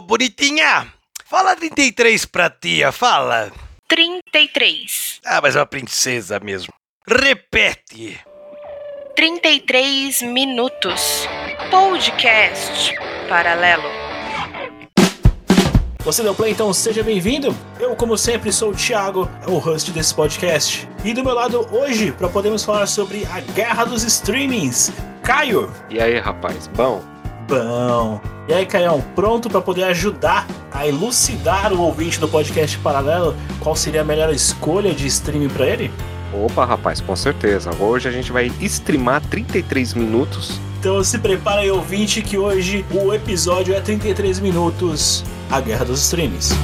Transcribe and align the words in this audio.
Ô, 0.00 0.02
bonitinha! 0.02 0.90
Fala 1.26 1.54
33 1.54 2.24
pra 2.24 2.48
tia, 2.48 2.90
fala! 2.90 3.52
33. 3.86 5.20
Ah, 5.26 5.42
mas 5.42 5.54
é 5.54 5.58
uma 5.58 5.66
princesa 5.66 6.40
mesmo. 6.40 6.72
Repete! 7.06 8.18
33 9.14 10.22
minutos. 10.22 11.28
Podcast 11.70 12.94
paralelo. 13.28 13.84
Você 16.02 16.22
deu 16.22 16.34
play, 16.34 16.52
então 16.52 16.72
seja 16.72 17.02
bem-vindo. 17.02 17.54
Eu, 17.78 17.94
como 17.94 18.16
sempre, 18.16 18.50
sou 18.50 18.70
o 18.70 18.74
Thiago, 18.74 19.28
o 19.46 19.58
host 19.58 19.92
desse 19.92 20.14
podcast. 20.14 20.88
E 21.04 21.12
do 21.12 21.22
meu 21.22 21.34
lado 21.34 21.68
hoje, 21.70 22.10
para 22.10 22.30
podermos 22.30 22.64
falar 22.64 22.86
sobre 22.86 23.26
a 23.26 23.40
guerra 23.52 23.84
dos 23.84 24.02
streamings, 24.02 24.90
Caio. 25.22 25.70
E 25.90 26.00
aí, 26.00 26.18
rapaz, 26.18 26.68
bom? 26.68 27.09
Bom. 27.50 28.20
E 28.46 28.54
aí, 28.54 28.64
Caião, 28.64 29.02
pronto 29.16 29.50
para 29.50 29.60
poder 29.60 29.82
ajudar 29.82 30.46
a 30.70 30.86
elucidar 30.86 31.72
o 31.72 31.80
ouvinte 31.80 32.20
do 32.20 32.28
podcast 32.28 32.78
paralelo 32.78 33.34
qual 33.58 33.74
seria 33.74 34.02
a 34.02 34.04
melhor 34.04 34.32
escolha 34.32 34.94
de 34.94 35.08
streaming 35.08 35.48
para 35.48 35.66
ele? 35.66 35.90
Opa, 36.32 36.64
rapaz, 36.64 37.00
com 37.00 37.16
certeza. 37.16 37.70
Hoje 37.80 38.08
a 38.08 38.12
gente 38.12 38.30
vai 38.30 38.52
streamar 38.60 39.20
33 39.26 39.94
minutos. 39.94 40.60
Então 40.78 41.02
se 41.02 41.18
prepara 41.18 41.62
aí, 41.62 41.70
ouvinte, 41.72 42.22
que 42.22 42.38
hoje 42.38 42.86
o 42.88 43.12
episódio 43.12 43.74
é 43.74 43.80
33 43.80 44.38
minutos 44.38 45.24
A 45.50 45.60
Guerra 45.60 45.86
dos 45.86 46.00
Streams. 46.02 46.54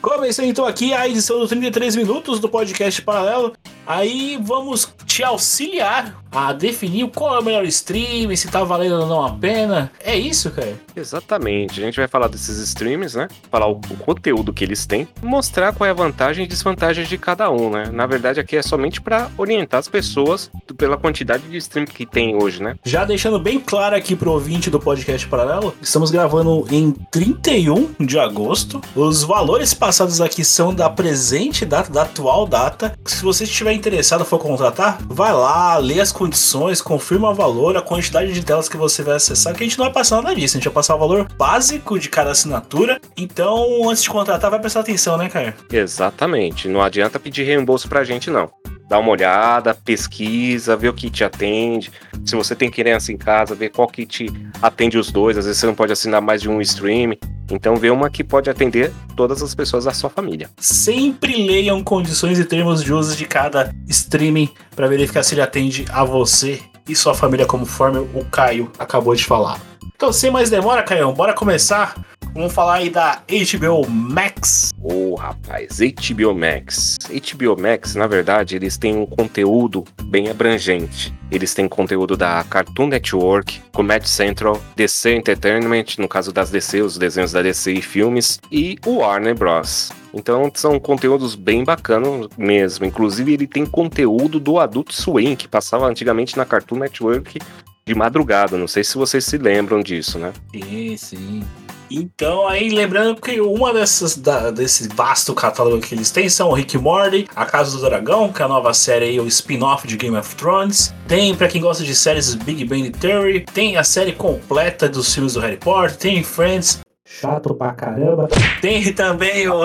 Começando 0.00 0.46
então 0.46 0.64
aqui 0.64 0.94
a 0.94 1.06
edição 1.06 1.38
dos 1.38 1.50
33 1.50 1.96
minutos 1.96 2.40
do 2.40 2.48
podcast 2.48 3.02
paralelo. 3.02 3.52
Aí 3.90 4.38
vamos 4.40 4.88
te 5.04 5.24
auxiliar 5.24 6.22
a 6.32 6.52
definir 6.52 7.10
qual 7.10 7.34
é 7.34 7.40
o 7.40 7.44
melhor 7.44 7.64
stream, 7.64 8.34
se 8.36 8.48
tá 8.48 8.62
valendo 8.62 9.00
ou 9.00 9.06
não 9.06 9.24
a 9.24 9.32
pena. 9.32 9.90
É 9.98 10.16
isso, 10.16 10.50
cara? 10.52 10.78
Exatamente. 10.94 11.80
A 11.80 11.84
gente 11.84 11.96
vai 11.96 12.06
falar 12.06 12.28
desses 12.28 12.58
streams, 12.58 13.16
né? 13.16 13.26
Falar 13.50 13.66
o, 13.66 13.72
o 13.72 13.96
conteúdo 13.96 14.52
que 14.52 14.62
eles 14.62 14.86
têm, 14.86 15.08
mostrar 15.20 15.72
qual 15.72 15.88
é 15.88 15.90
a 15.90 15.94
vantagem 15.94 16.44
e 16.44 16.48
desvantagem 16.48 17.04
de 17.04 17.18
cada 17.18 17.50
um, 17.50 17.70
né? 17.70 17.90
Na 17.92 18.06
verdade, 18.06 18.38
aqui 18.38 18.56
é 18.56 18.62
somente 18.62 19.00
para 19.00 19.28
orientar 19.36 19.80
as 19.80 19.88
pessoas 19.88 20.50
pela 20.76 20.96
quantidade 20.96 21.48
de 21.48 21.56
stream 21.56 21.84
que 21.84 22.06
tem 22.06 22.40
hoje, 22.40 22.62
né? 22.62 22.76
Já 22.84 23.04
deixando 23.04 23.38
bem 23.40 23.58
claro 23.58 23.96
aqui 23.96 24.14
pro 24.14 24.30
ouvinte 24.30 24.70
do 24.70 24.78
podcast 24.78 25.26
paralelo, 25.26 25.74
estamos 25.82 26.12
gravando 26.12 26.64
em 26.70 26.92
31 27.10 27.94
de 27.98 28.18
agosto. 28.20 28.80
Os 28.94 29.24
valores 29.24 29.74
passados 29.74 30.20
aqui 30.20 30.44
são 30.44 30.72
da 30.72 30.88
presente 30.88 31.66
data, 31.66 31.90
da 31.90 32.02
atual 32.02 32.46
data. 32.46 32.96
Se 33.04 33.24
você 33.24 33.44
estiver 33.44 33.79
interessado 33.80 34.24
for 34.24 34.38
contratar, 34.38 34.98
vai 35.08 35.32
lá, 35.32 35.76
lê 35.78 36.00
as 36.00 36.12
condições, 36.12 36.80
confirma 36.80 37.30
o 37.30 37.34
valor, 37.34 37.76
a 37.76 37.82
quantidade 37.82 38.32
de 38.32 38.44
telas 38.44 38.68
que 38.68 38.76
você 38.76 39.02
vai 39.02 39.16
acessar, 39.16 39.54
que 39.54 39.64
a 39.64 39.66
gente 39.66 39.78
não 39.78 39.86
vai 39.86 39.92
passar 39.92 40.22
nada 40.22 40.34
disso, 40.34 40.56
a 40.56 40.60
gente 40.60 40.68
vai 40.68 40.74
passar 40.74 40.94
o 40.94 40.98
valor 40.98 41.26
básico 41.36 41.98
de 41.98 42.08
cada 42.08 42.30
assinatura. 42.30 43.00
Então, 43.16 43.88
antes 43.88 44.02
de 44.02 44.10
contratar, 44.10 44.50
vai 44.50 44.60
prestar 44.60 44.80
atenção, 44.80 45.16
né, 45.16 45.28
Caio? 45.28 45.54
Exatamente. 45.72 46.68
Não 46.68 46.82
adianta 46.82 47.18
pedir 47.18 47.44
reembolso 47.44 47.88
pra 47.88 48.04
gente, 48.04 48.30
não. 48.30 48.50
Dá 48.88 48.98
uma 48.98 49.10
olhada, 49.10 49.72
pesquisa, 49.72 50.76
vê 50.76 50.88
o 50.88 50.92
que 50.92 51.08
te 51.08 51.22
atende. 51.22 51.92
Se 52.24 52.34
você 52.34 52.56
tem 52.56 52.68
criança 52.68 53.12
em 53.12 53.16
casa, 53.16 53.54
vê 53.54 53.68
qual 53.68 53.86
que 53.86 54.04
te 54.04 54.26
atende 54.60 54.98
os 54.98 55.12
dois. 55.12 55.38
Às 55.38 55.46
vezes 55.46 55.60
você 55.60 55.66
não 55.66 55.76
pode 55.76 55.92
assinar 55.92 56.20
mais 56.20 56.42
de 56.42 56.48
um 56.48 56.60
stream. 56.60 57.12
Então 57.50 57.76
vê 57.76 57.90
uma 57.90 58.08
que 58.08 58.22
pode 58.22 58.48
atender 58.48 58.92
todas 59.16 59.42
as 59.42 59.54
pessoas 59.54 59.84
da 59.84 59.92
sua 59.92 60.10
família. 60.10 60.48
Sempre 60.58 61.46
leiam 61.46 61.82
condições 61.82 62.38
e 62.38 62.44
termos 62.44 62.82
de 62.82 62.92
uso 62.92 63.16
de 63.16 63.24
cada 63.24 63.74
streaming 63.88 64.48
para 64.74 64.86
verificar 64.86 65.22
se 65.22 65.34
ele 65.34 65.42
atende 65.42 65.84
a 65.90 66.04
você 66.04 66.60
e 66.88 66.94
sua 66.94 67.14
família, 67.14 67.46
conforme 67.46 67.98
o 67.98 68.24
Caio 68.30 68.70
acabou 68.78 69.14
de 69.14 69.24
falar. 69.24 69.69
Então, 70.00 70.14
sem 70.14 70.30
mais 70.30 70.48
demora, 70.48 70.82
Caio, 70.82 71.12
bora 71.12 71.34
começar. 71.34 71.94
Vamos 72.32 72.54
falar 72.54 72.76
aí 72.76 72.88
da 72.88 73.20
HBO 73.28 73.86
Max. 73.86 74.70
Ô, 74.82 75.10
oh, 75.10 75.14
rapaz, 75.14 75.78
HBO 75.78 76.34
Max. 76.34 76.96
HBO 77.06 77.60
Max, 77.60 77.94
na 77.94 78.06
verdade, 78.06 78.56
eles 78.56 78.78
têm 78.78 78.96
um 78.96 79.04
conteúdo 79.04 79.84
bem 80.04 80.30
abrangente. 80.30 81.12
Eles 81.30 81.52
têm 81.52 81.68
conteúdo 81.68 82.16
da 82.16 82.42
Cartoon 82.44 82.86
Network, 82.86 83.60
Comedy 83.74 84.08
Central, 84.08 84.58
DC 84.74 85.16
Entertainment, 85.16 85.98
no 85.98 86.08
caso 86.08 86.32
das 86.32 86.48
DC, 86.48 86.80
os 86.80 86.96
desenhos 86.96 87.32
da 87.32 87.42
DC 87.42 87.70
e 87.70 87.82
filmes, 87.82 88.40
e 88.50 88.78
o 88.86 89.00
Warner 89.00 89.34
Bros. 89.34 89.92
Então 90.14 90.50
são 90.54 90.80
conteúdos 90.80 91.34
bem 91.34 91.62
bacanas 91.62 92.26
mesmo. 92.38 92.86
Inclusive 92.86 93.34
ele 93.34 93.46
tem 93.46 93.66
conteúdo 93.66 94.40
do 94.40 94.58
Adult 94.58 94.92
Swim, 94.92 95.36
que 95.36 95.46
passava 95.46 95.86
antigamente 95.86 96.38
na 96.38 96.46
Cartoon 96.46 96.78
Network 96.78 97.38
de 97.86 97.94
madrugada. 97.94 98.56
Não 98.56 98.68
sei 98.68 98.84
se 98.84 98.96
vocês 98.96 99.24
se 99.24 99.38
lembram 99.38 99.82
disso, 99.82 100.18
né? 100.18 100.32
Sim, 100.52 100.96
sim. 100.96 101.42
Então, 101.90 102.46
aí, 102.46 102.70
lembrando 102.70 103.20
que 103.20 103.40
uma 103.40 103.72
dessas 103.74 104.16
da, 104.16 104.52
desse 104.52 104.86
vasto 104.88 105.34
catálogo 105.34 105.80
que 105.80 105.92
eles 105.92 106.12
têm 106.12 106.28
são 106.28 106.50
o 106.50 106.52
Rick 106.52 106.78
Morty, 106.78 107.26
A 107.34 107.44
Casa 107.44 107.76
do 107.76 107.82
Dragão, 107.82 108.32
que 108.32 108.40
é 108.40 108.44
a 108.44 108.48
nova 108.48 108.72
série 108.72 109.06
aí, 109.06 109.20
o 109.20 109.26
spin-off 109.26 109.88
de 109.88 109.96
Game 109.96 110.16
of 110.16 110.36
Thrones. 110.36 110.94
Tem, 111.08 111.34
para 111.34 111.48
quem 111.48 111.60
gosta 111.60 111.82
de 111.82 111.94
séries, 111.96 112.32
Big 112.36 112.64
Bang 112.64 112.90
Theory. 112.90 113.40
Tem 113.40 113.76
a 113.76 113.82
série 113.82 114.12
completa 114.12 114.88
dos 114.88 115.12
filmes 115.12 115.34
do 115.34 115.40
Harry 115.40 115.56
Potter. 115.56 115.96
Tem 115.96 116.22
Friends. 116.22 116.78
Chato 117.04 117.52
pra 117.54 117.72
caramba. 117.72 118.28
Tem 118.60 118.92
também 118.92 119.48
o. 119.48 119.64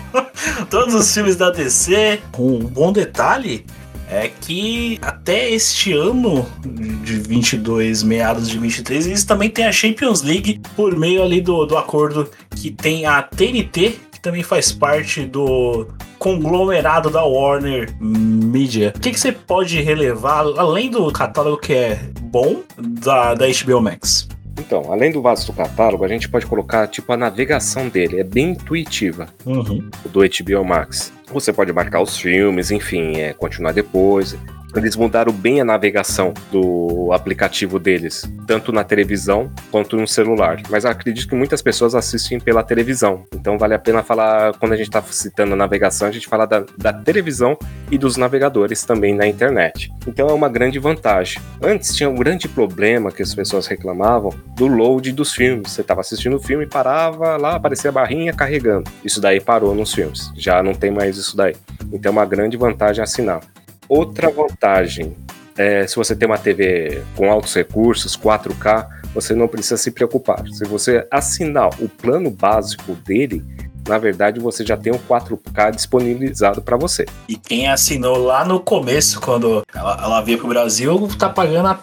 Todos 0.70 0.94
os 0.94 1.12
filmes 1.12 1.36
da 1.36 1.50
DC. 1.50 2.18
Um 2.38 2.60
bom 2.60 2.90
detalhe 2.90 3.66
é 4.12 4.28
que 4.28 4.98
até 5.00 5.50
este 5.50 5.92
ano 5.92 6.46
de 7.02 7.18
22, 7.18 8.02
meados 8.02 8.48
de 8.48 8.58
23, 8.58 9.06
eles 9.06 9.24
também 9.24 9.48
têm 9.48 9.64
a 9.64 9.72
Champions 9.72 10.20
League 10.22 10.60
por 10.76 10.96
meio 10.96 11.22
ali 11.22 11.40
do, 11.40 11.64
do 11.64 11.78
acordo 11.78 12.28
que 12.54 12.70
tem 12.70 13.06
a 13.06 13.22
TNT, 13.22 13.98
que 14.12 14.20
também 14.20 14.42
faz 14.42 14.70
parte 14.70 15.24
do 15.24 15.86
conglomerado 16.18 17.08
da 17.08 17.24
Warner 17.24 17.92
Media. 17.98 18.92
O 18.94 19.00
que, 19.00 19.10
que 19.10 19.18
você 19.18 19.32
pode 19.32 19.80
relevar, 19.80 20.44
além 20.58 20.90
do 20.90 21.10
catálogo 21.10 21.56
que 21.56 21.72
é 21.72 21.98
bom, 22.20 22.62
da, 22.78 23.34
da 23.34 23.46
HBO 23.46 23.80
Max? 23.80 24.28
Então, 24.58 24.92
além 24.92 25.10
do 25.10 25.22
vasto 25.22 25.52
catálogo, 25.52 26.04
a 26.04 26.08
gente 26.08 26.28
pode 26.28 26.46
colocar 26.46 26.86
tipo 26.86 27.12
a 27.12 27.16
navegação 27.16 27.88
dele, 27.88 28.20
é 28.20 28.24
bem 28.24 28.50
intuitiva, 28.50 29.28
uhum. 29.44 29.88
do 30.06 30.20
HBO 30.20 30.64
Max. 30.64 31.12
Você 31.32 31.52
pode 31.52 31.72
marcar 31.72 32.02
os 32.02 32.16
filmes, 32.16 32.70
enfim, 32.70 33.16
é, 33.16 33.32
continuar 33.32 33.72
depois. 33.72 34.36
Eles 34.74 34.96
mudaram 34.96 35.32
bem 35.32 35.60
a 35.60 35.64
navegação 35.64 36.32
do 36.50 37.12
aplicativo 37.12 37.78
deles, 37.78 38.22
tanto 38.46 38.72
na 38.72 38.82
televisão 38.82 39.50
quanto 39.70 39.96
no 39.96 40.08
celular. 40.08 40.60
Mas 40.70 40.84
acredito 40.84 41.28
que 41.28 41.34
muitas 41.34 41.60
pessoas 41.60 41.94
assistem 41.94 42.40
pela 42.40 42.62
televisão. 42.62 43.24
Então 43.34 43.58
vale 43.58 43.74
a 43.74 43.78
pena 43.78 44.02
falar, 44.02 44.54
quando 44.54 44.72
a 44.72 44.76
gente 44.76 44.88
está 44.88 45.02
citando 45.02 45.52
a 45.52 45.56
navegação, 45.56 46.08
a 46.08 46.10
gente 46.10 46.26
fala 46.26 46.46
da, 46.46 46.64
da 46.78 46.92
televisão 46.92 47.56
e 47.90 47.98
dos 47.98 48.16
navegadores 48.16 48.84
também 48.84 49.14
na 49.14 49.26
internet. 49.26 49.92
Então 50.06 50.28
é 50.28 50.32
uma 50.32 50.48
grande 50.48 50.78
vantagem. 50.78 51.40
Antes 51.60 51.94
tinha 51.94 52.08
um 52.08 52.16
grande 52.16 52.48
problema 52.48 53.12
que 53.12 53.22
as 53.22 53.34
pessoas 53.34 53.66
reclamavam 53.66 54.32
do 54.56 54.66
load 54.66 55.12
dos 55.12 55.34
filmes. 55.34 55.72
Você 55.72 55.82
estava 55.82 56.00
assistindo 56.00 56.36
o 56.36 56.40
filme, 56.40 56.66
parava 56.66 57.36
lá, 57.36 57.56
aparecia 57.56 57.90
a 57.90 57.92
barrinha 57.92 58.32
carregando. 58.32 58.90
Isso 59.04 59.20
daí 59.20 59.40
parou 59.40 59.74
nos 59.74 59.92
filmes. 59.92 60.32
Já 60.34 60.62
não 60.62 60.72
tem 60.72 60.90
mais 60.90 61.16
isso 61.16 61.36
daí. 61.36 61.54
Então 61.92 62.10
é 62.10 62.12
uma 62.12 62.24
grande 62.24 62.56
vantagem 62.56 63.02
assinar. 63.02 63.40
Outra 63.94 64.30
vantagem 64.30 65.14
é 65.54 65.86
se 65.86 65.96
você 65.96 66.16
tem 66.16 66.26
uma 66.26 66.38
TV 66.38 67.02
com 67.14 67.30
altos 67.30 67.54
recursos, 67.54 68.16
4K, 68.16 68.88
você 69.14 69.34
não 69.34 69.46
precisa 69.46 69.76
se 69.76 69.90
preocupar. 69.90 70.48
Se 70.48 70.64
você 70.64 71.06
assinar 71.10 71.68
o 71.78 71.86
plano 71.90 72.30
básico 72.30 72.94
dele, 72.94 73.44
na 73.86 73.98
verdade 73.98 74.40
você 74.40 74.64
já 74.64 74.78
tem 74.78 74.94
o 74.94 74.98
4K 74.98 75.74
disponibilizado 75.74 76.62
para 76.62 76.78
você. 76.78 77.04
E 77.28 77.36
quem 77.36 77.68
assinou 77.68 78.16
lá 78.16 78.46
no 78.46 78.60
começo, 78.60 79.20
quando 79.20 79.62
ela, 79.74 80.00
ela 80.02 80.20
veio 80.22 80.38
pro 80.38 80.48
Brasil, 80.48 81.06
tá 81.18 81.28
pagando 81.28 81.68
a, 81.68 81.80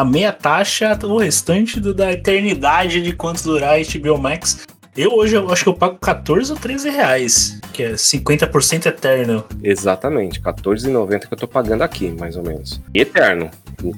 a 0.00 0.04
meia 0.04 0.32
taxa 0.32 0.98
o 1.04 1.16
restante 1.16 1.78
do, 1.78 1.94
da 1.94 2.10
eternidade 2.10 3.00
de 3.00 3.12
quanto 3.12 3.44
durar 3.44 3.74
a 3.74 3.98
HBO 3.98 4.18
Max. 4.18 4.66
Eu 4.94 5.14
hoje 5.14 5.34
eu 5.34 5.50
acho 5.50 5.62
que 5.62 5.70
eu 5.70 5.74
pago 5.74 5.96
14 5.98 6.52
ou 6.52 6.58
13 6.58 6.90
reais, 6.90 7.58
que 7.72 7.82
é 7.82 7.92
50% 7.92 8.84
eterno. 8.84 9.42
Exatamente, 9.62 10.38
14,90 10.38 11.20
que 11.20 11.32
eu 11.32 11.38
tô 11.38 11.48
pagando 11.48 11.80
aqui, 11.80 12.10
mais 12.10 12.36
ou 12.36 12.42
menos. 12.42 12.78
E 12.92 13.00
eterno. 13.00 13.50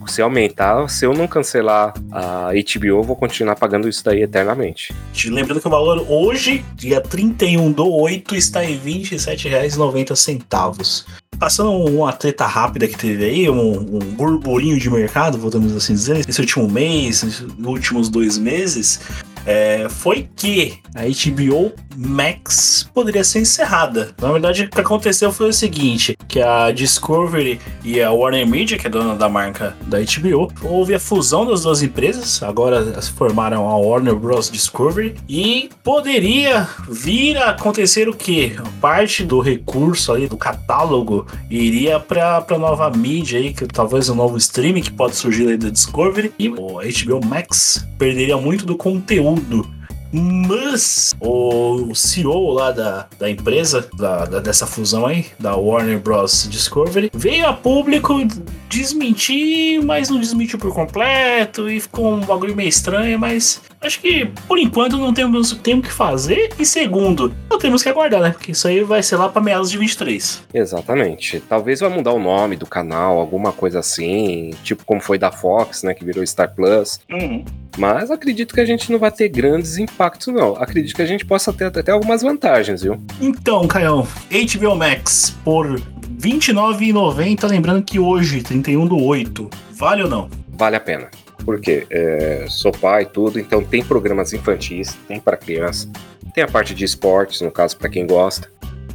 Se 0.06 0.22
aumentar, 0.22 0.88
se 0.88 1.04
eu 1.04 1.12
não 1.12 1.26
cancelar 1.26 1.92
a 2.12 2.50
HBO, 2.52 2.86
eu 2.86 3.02
vou 3.02 3.16
continuar 3.16 3.56
pagando 3.56 3.88
isso 3.88 4.04
daí 4.04 4.22
eternamente. 4.22 4.94
Lembrando 5.26 5.60
que 5.60 5.66
o 5.66 5.70
valor 5.70 6.06
hoje, 6.08 6.64
dia 6.76 7.00
31 7.00 7.72
do 7.72 7.92
8, 7.92 8.36
está 8.36 8.64
em 8.64 8.76
R$ 8.76 9.02
27,90. 9.02 11.04
Passando 11.40 11.72
uma 11.72 12.12
treta 12.12 12.46
rápida 12.46 12.86
que 12.86 12.96
teve 12.96 13.24
aí, 13.24 13.50
um, 13.50 13.96
um 13.96 13.98
burburinho 13.98 14.78
de 14.78 14.88
mercado, 14.88 15.36
voltamos 15.36 15.74
assim 15.74 15.92
dizer, 15.92 16.24
nesse 16.24 16.40
último 16.40 16.70
mês, 16.70 17.40
nos 17.58 17.66
últimos 17.66 18.08
dois 18.08 18.38
meses, 18.38 19.00
é, 19.46 19.88
foi 19.88 20.28
que 20.34 20.78
a 20.94 21.02
HBO 21.02 21.72
Max 21.96 22.88
poderia 22.94 23.24
ser 23.24 23.40
encerrada. 23.40 24.14
Na 24.20 24.32
verdade, 24.32 24.64
o 24.64 24.70
que 24.70 24.80
aconteceu 24.80 25.32
foi 25.32 25.48
o 25.48 25.52
seguinte, 25.52 26.16
que 26.28 26.40
a 26.40 26.70
Discovery 26.70 27.60
e 27.84 28.00
a 28.00 28.10
Warner 28.10 28.46
Media, 28.46 28.78
que 28.78 28.86
é 28.86 28.90
dona 28.90 29.14
da 29.14 29.28
marca 29.28 29.76
da 29.82 29.98
HBO, 29.98 30.52
houve 30.62 30.94
a 30.94 31.00
fusão 31.00 31.46
das 31.46 31.62
duas 31.62 31.82
empresas, 31.82 32.42
agora 32.42 33.00
se 33.00 33.10
formaram 33.12 33.68
a 33.68 33.76
Warner 33.76 34.14
Bros. 34.14 34.50
Discovery, 34.50 35.14
e 35.28 35.70
poderia 35.82 36.68
vir 36.88 37.36
a 37.38 37.50
acontecer 37.50 38.08
o 38.08 38.14
que? 38.14 38.56
Parte 38.80 39.24
do 39.24 39.40
recurso 39.40 40.12
ali, 40.12 40.28
do 40.28 40.36
catálogo, 40.36 41.26
iria 41.50 41.98
para 41.98 42.44
a 42.48 42.58
nova 42.58 42.90
mídia 42.90 43.38
aí, 43.38 43.52
que 43.52 43.66
talvez 43.66 44.08
um 44.08 44.14
novo 44.14 44.36
streaming 44.36 44.82
que 44.82 44.92
pode 44.92 45.16
surgir 45.16 45.48
aí 45.48 45.56
da 45.56 45.70
Discovery, 45.70 46.32
e 46.38 46.48
o 46.48 46.80
HBO 46.80 47.24
Max 47.24 47.86
perderia 47.98 48.36
muito 48.36 48.66
do 48.66 48.76
conteúdo 48.76 49.33
mas 50.16 51.12
o 51.20 51.92
CEO 51.92 52.52
lá 52.52 52.70
da, 52.70 53.08
da 53.18 53.28
empresa, 53.28 53.88
da, 53.96 54.24
da, 54.24 54.38
dessa 54.38 54.64
fusão 54.64 55.06
aí, 55.06 55.26
da 55.40 55.56
Warner 55.56 55.98
Bros. 55.98 56.48
Discovery, 56.48 57.10
veio 57.12 57.46
a 57.46 57.52
público 57.52 58.14
desmentir, 58.68 59.82
mas 59.82 60.10
não 60.10 60.20
desmentiu 60.20 60.58
por 60.58 60.72
completo 60.72 61.68
e 61.68 61.80
ficou 61.80 62.14
um 62.14 62.20
bagulho 62.20 62.54
meio 62.54 62.68
estranho, 62.68 63.18
mas 63.18 63.60
acho 63.80 64.00
que 64.00 64.26
por 64.46 64.58
enquanto 64.58 64.96
não 64.96 65.12
temos 65.12 65.52
tempo 65.52 65.82
que 65.82 65.92
fazer. 65.92 66.52
E 66.58 66.64
segundo, 66.64 67.34
não 67.50 67.58
temos 67.58 67.82
que 67.82 67.88
aguardar, 67.88 68.20
né? 68.20 68.30
Porque 68.30 68.52
isso 68.52 68.68
aí 68.68 68.82
vai 68.84 69.02
ser 69.02 69.16
lá 69.16 69.28
para 69.28 69.42
meados 69.42 69.70
de 69.70 69.78
23. 69.78 70.44
Exatamente. 70.54 71.40
Talvez 71.40 71.80
vai 71.80 71.88
mudar 71.88 72.12
o 72.12 72.20
nome 72.20 72.56
do 72.56 72.66
canal, 72.66 73.18
alguma 73.18 73.52
coisa 73.52 73.80
assim, 73.80 74.52
tipo 74.62 74.84
como 74.84 75.00
foi 75.00 75.18
da 75.18 75.32
Fox, 75.32 75.82
né? 75.82 75.92
Que 75.92 76.04
virou 76.04 76.24
Star 76.24 76.54
Plus. 76.54 77.00
Uhum. 77.10 77.44
Mas 77.76 78.10
acredito 78.10 78.54
que 78.54 78.60
a 78.60 78.64
gente 78.64 78.90
não 78.90 78.98
vai 78.98 79.10
ter 79.10 79.28
grandes 79.28 79.78
impactos, 79.78 80.32
não. 80.32 80.54
Acredito 80.56 80.94
que 80.94 81.02
a 81.02 81.06
gente 81.06 81.24
possa 81.24 81.52
ter 81.52 81.64
até 81.64 81.90
algumas 81.90 82.22
vantagens, 82.22 82.82
viu? 82.82 82.98
Então, 83.20 83.66
Caião, 83.66 84.06
HBO 84.30 84.76
Max 84.76 85.36
por 85.44 85.66
R$29,90. 85.66 87.48
Lembrando 87.48 87.82
que 87.82 87.98
hoje, 87.98 88.42
31 88.42 88.86
do 88.86 89.02
8, 89.02 89.50
vale 89.72 90.02
ou 90.02 90.08
não? 90.08 90.28
Vale 90.50 90.76
a 90.76 90.80
pena. 90.80 91.08
Porque 91.44 91.86
é, 91.90 92.46
sou 92.48 92.72
pai 92.72 93.02
e 93.02 93.06
tudo, 93.06 93.38
então 93.38 93.62
tem 93.62 93.84
programas 93.84 94.32
infantis, 94.32 94.96
tem 95.06 95.20
para 95.20 95.36
criança, 95.36 95.90
tem 96.32 96.42
a 96.42 96.48
parte 96.48 96.74
de 96.74 96.84
esportes, 96.84 97.40
no 97.40 97.50
caso, 97.50 97.76
para 97.76 97.88
quem 97.88 98.06
gosta. 98.06 98.50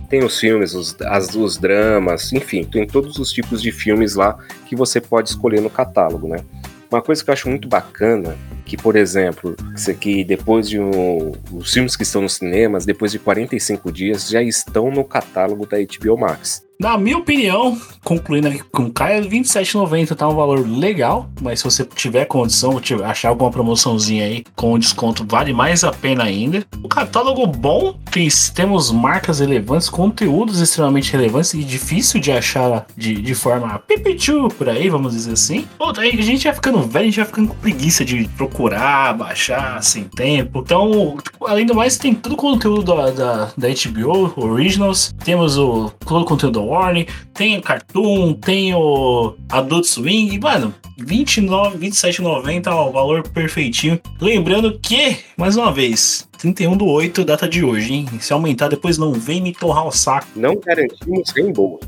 Tem 0.09 0.23
os 0.23 0.39
filmes, 0.39 0.73
os, 0.73 0.99
as, 1.01 1.35
os 1.35 1.57
dramas, 1.57 2.33
enfim, 2.33 2.63
tem 2.63 2.87
todos 2.87 3.19
os 3.19 3.31
tipos 3.31 3.61
de 3.61 3.71
filmes 3.71 4.15
lá 4.15 4.39
que 4.65 4.75
você 4.75 4.99
pode 4.99 5.29
escolher 5.29 5.61
no 5.61 5.69
catálogo, 5.69 6.27
né? 6.27 6.43
Uma 6.91 7.01
coisa 7.03 7.23
que 7.23 7.29
eu 7.29 7.33
acho 7.33 7.47
muito 7.47 7.67
bacana, 7.67 8.35
que, 8.65 8.75
por 8.75 8.95
exemplo, 8.95 9.55
aqui, 9.89 10.23
depois 10.23 10.67
de 10.67 10.79
um, 10.79 11.33
os 11.51 11.71
filmes 11.71 11.95
que 11.95 12.01
estão 12.01 12.21
nos 12.21 12.33
cinemas, 12.33 12.85
depois 12.85 13.11
de 13.11 13.19
45 13.19 13.91
dias, 13.91 14.27
já 14.27 14.41
estão 14.41 14.89
no 14.89 15.03
catálogo 15.03 15.67
da 15.67 15.77
HBO 15.77 16.17
Max. 16.17 16.67
Na 16.81 16.97
minha 16.97 17.17
opinião, 17.17 17.77
concluindo 18.05 18.47
aqui 18.47 18.63
com 18.71 18.83
o 18.83 18.91
Caio, 18.91 19.23
R$27,90 19.23 20.15
tá 20.15 20.29
um 20.29 20.33
valor 20.33 20.65
legal, 20.65 21.29
mas 21.41 21.59
se 21.59 21.65
você 21.65 21.83
tiver 21.83 22.23
condição, 22.23 22.79
achar 23.03 23.27
alguma 23.27 23.51
promoçãozinha 23.51 24.23
aí 24.23 24.45
com 24.55 24.79
desconto, 24.79 25.25
vale 25.27 25.51
mais 25.51 25.83
a 25.83 25.91
pena 25.91 26.23
ainda. 26.23 26.65
O 26.81 26.87
catálogo 26.87 27.45
bom, 27.45 27.99
tem, 28.09 28.29
temos 28.55 28.93
marcas 28.93 29.41
relevantes, 29.41 29.89
conteúdos 29.89 30.61
extremamente 30.61 31.11
relevantes 31.11 31.53
e 31.53 31.65
difícil 31.65 32.21
de 32.21 32.31
achar 32.31 32.85
de, 32.95 33.15
de 33.15 33.35
forma 33.35 33.77
pipichu 33.79 34.47
por 34.47 34.69
aí, 34.69 34.89
vamos 34.89 35.11
dizer 35.11 35.33
assim. 35.33 35.67
Aí 35.97 36.17
a 36.17 36.21
gente 36.21 36.45
vai 36.45 36.53
ficando 36.53 36.81
velho, 36.83 37.03
a 37.03 37.07
gente 37.07 37.17
vai 37.17 37.25
ficando 37.25 37.49
com 37.49 37.55
preguiça 37.55 38.05
de 38.05 38.25
procurar, 38.37 39.17
baixar, 39.17 39.83
sem 39.83 40.05
tempo. 40.05 40.59
Então, 40.59 41.17
além 41.45 41.65
do 41.65 41.75
mais, 41.75 41.97
tem 41.97 42.15
todo 42.15 42.31
o 42.31 42.37
conteúdo 42.37 42.95
da, 42.95 43.11
da, 43.11 43.51
da 43.57 43.67
HBO, 43.67 44.31
Originals, 44.37 45.13
temos 45.25 45.57
o, 45.57 45.91
todo 46.05 46.21
o 46.21 46.25
conteúdo 46.25 46.68
Warner, 46.69 47.07
tem 47.33 47.57
o 47.57 47.61
Cartoon, 47.61 48.33
tem 48.33 48.73
o 48.75 49.35
Adult 49.49 49.85
Swing, 49.85 50.39
mano, 50.39 50.73
29, 50.97 51.77
27,90 51.77 52.67
é 52.67 52.71
o 52.71 52.91
valor 52.91 53.27
perfeitinho. 53.29 53.99
Lembrando 54.21 54.77
que, 54.79 55.17
mais 55.35 55.55
uma 55.55 55.71
vez, 55.71 56.27
31 56.37 56.77
do 56.77 56.85
8, 56.85 57.25
data 57.25 57.47
de 57.47 57.63
hoje, 57.63 57.93
hein? 57.93 58.05
Se 58.19 58.33
aumentar 58.33 58.67
depois 58.67 58.97
não 58.97 59.13
vem 59.13 59.41
me 59.41 59.53
torrar 59.53 59.87
o 59.87 59.91
saco. 59.91 60.27
Não 60.35 60.59
garantimos 60.59 61.31
reembolso. 61.35 61.87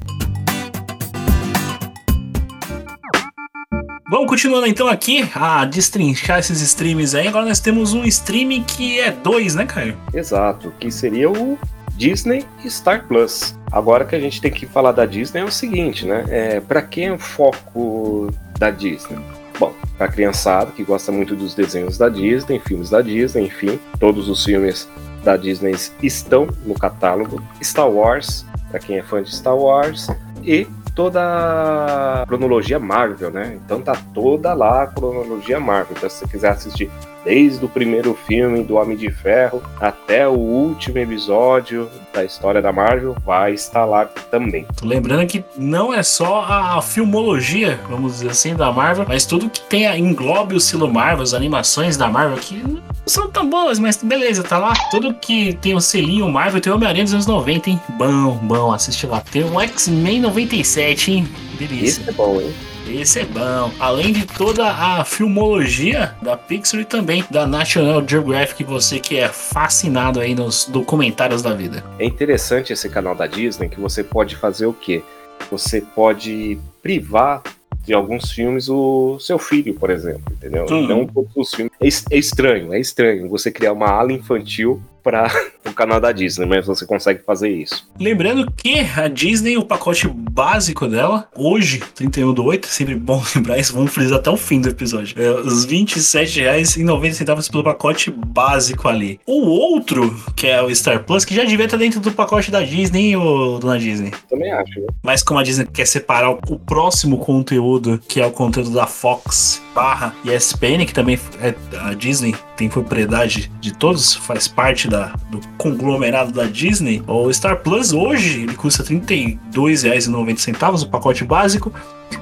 Vamos 4.09 4.27
continuando 4.27 4.67
então 4.67 4.89
aqui 4.89 5.25
a 5.33 5.63
destrinchar 5.63 6.39
esses 6.39 6.59
streams 6.61 7.15
aí. 7.15 7.29
Agora 7.29 7.45
nós 7.45 7.61
temos 7.61 7.93
um 7.93 8.03
streaming 8.03 8.63
que 8.63 8.99
é 8.99 9.09
dois, 9.09 9.55
né, 9.55 9.65
Caio? 9.65 9.97
Exato, 10.13 10.73
que 10.77 10.91
seria 10.91 11.29
o 11.31 11.57
Disney 12.01 12.43
e 12.65 12.71
Star 12.71 13.05
Plus. 13.07 13.55
Agora 13.71 14.03
que 14.05 14.15
a 14.15 14.19
gente 14.19 14.41
tem 14.41 14.51
que 14.51 14.65
falar 14.65 14.91
da 14.91 15.05
Disney 15.05 15.41
é 15.41 15.43
o 15.43 15.51
seguinte, 15.51 16.03
né? 16.03 16.25
É, 16.29 16.59
para 16.59 16.81
quem 16.81 17.09
é 17.09 17.11
o 17.13 17.19
foco 17.19 18.31
da 18.57 18.71
Disney? 18.71 19.19
Bom, 19.59 19.71
para 19.99 20.07
criançada 20.07 20.71
que 20.71 20.83
gosta 20.83 21.11
muito 21.11 21.35
dos 21.35 21.53
desenhos 21.53 21.99
da 21.99 22.09
Disney, 22.09 22.57
filmes 22.57 22.89
da 22.89 23.03
Disney, 23.03 23.45
enfim, 23.45 23.79
todos 23.99 24.27
os 24.29 24.43
filmes 24.43 24.89
da 25.23 25.37
Disney 25.37 25.75
estão 26.01 26.47
no 26.65 26.73
catálogo. 26.73 27.39
Star 27.61 27.87
Wars, 27.87 28.47
para 28.71 28.79
quem 28.79 28.97
é 28.97 29.03
fã 29.03 29.21
de 29.21 29.35
Star 29.35 29.55
Wars, 29.55 30.07
e 30.43 30.67
toda 30.95 31.21
a 31.21 32.25
cronologia 32.25 32.79
Marvel, 32.79 33.29
né? 33.29 33.59
Então 33.63 33.79
tá 33.79 33.95
toda 34.11 34.55
lá 34.55 34.83
a 34.83 34.87
cronologia 34.87 35.59
Marvel. 35.59 35.95
Então 35.95 36.09
se 36.09 36.17
você 36.17 36.27
quiser 36.27 36.49
assistir 36.49 36.89
desde 37.23 37.63
o 37.63 37.69
primeiro 37.69 38.17
filme 38.27 38.63
do 38.63 38.75
Homem 38.75 38.97
de 38.97 39.11
Ferro 39.11 39.61
até 39.79 40.27
o 40.27 40.33
último 40.33 40.97
episódio 40.97 41.89
da 42.13 42.23
história 42.23 42.61
da 42.61 42.71
Marvel, 42.71 43.15
vai 43.25 43.53
estar 43.53 43.85
lá 43.85 44.05
também. 44.05 44.65
Lembrando 44.81 45.25
que 45.27 45.43
não 45.57 45.93
é 45.93 46.03
só 46.03 46.41
a 46.41 46.81
filmologia, 46.81 47.79
vamos 47.89 48.13
dizer 48.13 48.29
assim, 48.29 48.55
da 48.55 48.71
Marvel, 48.71 49.05
mas 49.07 49.25
tudo 49.25 49.49
que 49.49 49.61
tem 49.61 49.81
englobe 49.99 50.55
o 50.55 50.59
selo 50.59 50.91
Marvel, 50.91 51.23
as 51.23 51.33
animações 51.33 51.97
da 51.97 52.07
Marvel, 52.07 52.37
que 52.37 52.55
não 52.55 52.81
são 53.05 53.29
tão 53.29 53.49
boas, 53.49 53.79
mas 53.79 53.97
beleza, 53.97 54.43
tá 54.43 54.57
lá. 54.57 54.73
Tudo 54.89 55.13
que 55.13 55.53
tem 55.55 55.75
o 55.75 55.81
selinho 55.81 56.29
Marvel, 56.29 56.61
tem 56.61 56.71
o 56.71 56.75
Homem-Aranha 56.75 57.03
dos 57.03 57.13
anos 57.13 57.25
90, 57.25 57.69
hein? 57.69 57.81
Bom, 57.97 58.37
bom, 58.43 58.71
assiste 58.71 59.05
lá. 59.07 59.21
Tem 59.21 59.43
o 59.43 59.59
X-Men 59.59 60.21
97, 60.21 61.11
hein? 61.11 61.27
Delícia. 61.57 62.01
Esse 62.01 62.09
é 62.09 62.13
bom, 62.13 62.39
hein? 62.39 62.53
Esse 62.93 63.21
é 63.21 63.25
bom. 63.25 63.71
Além 63.79 64.11
de 64.11 64.25
toda 64.25 64.67
a 64.67 65.05
filmologia 65.05 66.13
da 66.21 66.35
Pixar 66.35 66.81
e 66.81 66.85
também 66.85 67.23
da 67.31 67.47
National 67.47 68.05
Geographic, 68.05 68.63
você 68.65 68.99
que 68.99 69.17
é 69.17 69.29
fascinado 69.29 70.19
aí 70.19 70.35
nos 70.35 70.65
documentários 70.65 71.41
da 71.41 71.53
vida. 71.53 71.83
É 71.97 72.05
interessante 72.05 72.73
esse 72.73 72.89
canal 72.89 73.15
da 73.15 73.27
Disney 73.27 73.69
que 73.69 73.79
você 73.79 74.03
pode 74.03 74.35
fazer 74.35 74.65
o 74.65 74.73
quê? 74.73 75.01
Você 75.49 75.81
pode 75.81 76.59
privar 76.83 77.41
de 77.83 77.93
alguns 77.93 78.31
filmes 78.31 78.69
o 78.69 79.17
seu 79.19 79.39
filho, 79.39 79.73
por 79.73 79.89
exemplo, 79.89 80.23
entendeu? 80.31 80.65
Uhum. 80.69 80.87
Não 80.87 81.05
todos 81.07 81.31
os 81.35 81.49
filmes. 81.53 81.71
É, 81.79 82.15
é 82.15 82.17
estranho, 82.19 82.73
é 82.73 82.79
estranho 82.79 83.29
você 83.29 83.49
criar 83.49 83.73
uma 83.73 83.89
ala 83.89 84.11
infantil 84.11 84.81
para 85.03 85.31
o 85.65 85.73
canal 85.73 85.99
da 85.99 86.11
Disney, 86.11 86.45
mas 86.45 86.65
você 86.65 86.85
consegue 86.85 87.21
fazer 87.23 87.49
isso. 87.49 87.87
Lembrando 87.99 88.51
que 88.51 88.79
a 88.79 89.07
Disney, 89.07 89.57
o 89.57 89.65
pacote 89.65 90.07
básico 90.07 90.87
dela, 90.87 91.27
hoje, 91.35 91.81
31 91.95 92.33
do 92.33 92.45
8, 92.45 92.67
sempre 92.67 92.95
bom 92.95 93.21
lembrar 93.35 93.57
isso, 93.57 93.73
vamos 93.73 93.93
frisar 93.93 94.19
até 94.19 94.29
o 94.29 94.37
fim 94.37 94.61
do 94.61 94.69
episódio. 94.69 95.21
É, 95.21 95.29
os 95.31 95.65
R$ 95.65 95.77
27,90 95.77 97.51
pelo 97.51 97.63
pacote 97.63 98.11
básico 98.11 98.87
ali. 98.87 99.19
O 99.25 99.41
outro, 99.47 100.15
que 100.35 100.47
é 100.47 100.61
o 100.61 100.73
Star 100.73 101.03
Plus, 101.03 101.25
que 101.25 101.35
já 101.35 101.43
devia 101.43 101.65
estar 101.65 101.77
dentro 101.77 101.99
do 101.99 102.11
pacote 102.11 102.51
da 102.51 102.61
Disney 102.61 103.15
ou 103.15 103.59
dona 103.59 103.77
Disney. 103.77 104.11
Também 104.29 104.51
acho. 104.51 104.79
Né? 104.79 104.87
Mas 105.03 105.23
como 105.23 105.39
a 105.39 105.43
Disney 105.43 105.65
quer 105.65 105.85
separar 105.85 106.31
o 106.31 106.59
próximo 106.59 107.17
conteúdo, 107.17 107.99
que 108.07 108.21
é 108.21 108.25
o 108.25 108.31
conteúdo 108.31 108.71
da 108.71 108.87
Fox 108.87 109.61
barra 109.73 110.13
ESPN, 110.25 110.85
que 110.85 110.93
também 110.93 111.19
é 111.41 111.55
a 111.79 111.93
Disney 111.93 112.35
tem 112.61 112.69
propriedade 112.69 113.51
de 113.59 113.73
todos, 113.73 114.13
faz 114.13 114.47
parte 114.47 114.87
da, 114.87 115.15
do 115.31 115.41
conglomerado 115.57 116.31
da 116.31 116.45
Disney. 116.45 117.01
O 117.07 117.33
Star 117.33 117.63
Plus 117.63 117.91
hoje 117.91 118.43
ele 118.43 118.53
custa 118.53 118.83
R$ 118.83 118.99
32,90 118.99 120.83
o 120.83 120.87
pacote 120.87 121.23
básico. 121.23 121.73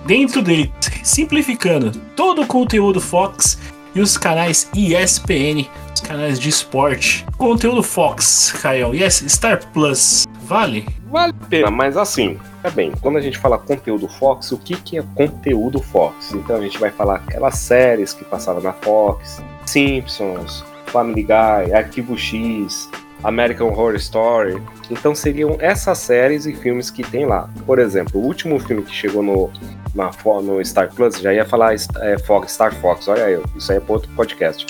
Dentro 0.05 0.41
dele, 0.41 0.71
simplificando, 1.03 1.91
todo 2.15 2.43
o 2.43 2.47
conteúdo 2.47 3.01
Fox 3.01 3.59
e 3.93 3.99
os 3.99 4.17
canais 4.17 4.69
ESPN, 4.73 5.67
os 5.93 5.99
canais 5.99 6.39
de 6.39 6.47
esporte. 6.47 7.25
Conteúdo 7.37 7.83
Fox, 7.83 8.53
Caio, 8.61 8.93
yes, 8.93 9.25
Star 9.27 9.67
Plus, 9.73 10.25
vale? 10.43 10.87
Vale 11.11 11.33
a 11.37 11.45
pena, 11.47 11.69
mas 11.69 11.97
assim, 11.97 12.39
é 12.63 12.69
bem, 12.69 12.93
quando 13.01 13.17
a 13.17 13.21
gente 13.21 13.37
fala 13.37 13.57
conteúdo 13.57 14.07
Fox, 14.07 14.53
o 14.53 14.57
que, 14.57 14.77
que 14.77 14.99
é 14.99 15.03
conteúdo 15.15 15.81
Fox? 15.81 16.31
Então 16.33 16.55
a 16.55 16.61
gente 16.61 16.79
vai 16.79 16.91
falar 16.91 17.15
aquelas 17.15 17.55
séries 17.55 18.13
que 18.13 18.23
passavam 18.23 18.61
na 18.61 18.71
Fox, 18.71 19.41
Simpsons, 19.69 20.63
Family 20.87 21.23
Guy, 21.23 21.73
Arquivo 21.73 22.17
X, 22.17 22.89
American 23.23 23.67
Horror 23.69 23.95
Story. 23.95 24.61
Então 24.89 25.13
seriam 25.13 25.57
essas 25.59 25.97
séries 25.99 26.45
e 26.45 26.53
filmes 26.53 26.89
que 26.89 27.03
tem 27.03 27.25
lá. 27.25 27.49
Por 27.65 27.79
exemplo, 27.79 28.19
o 28.19 28.25
último 28.25 28.59
filme 28.59 28.81
que 28.83 28.93
chegou 28.93 29.21
no, 29.21 29.51
na, 29.93 30.09
no 30.41 30.63
Star 30.65 30.89
Plus, 30.93 31.19
já 31.19 31.33
ia 31.33 31.45
falar 31.45 31.75
é, 31.75 32.17
Fox, 32.19 32.53
Star 32.53 32.73
Fox, 32.75 33.07
olha 33.07 33.29
eu, 33.29 33.43
isso 33.55 33.71
aí 33.71 33.77
é 33.77 33.81
para 33.81 33.93
outro 33.93 34.09
podcast. 34.15 34.65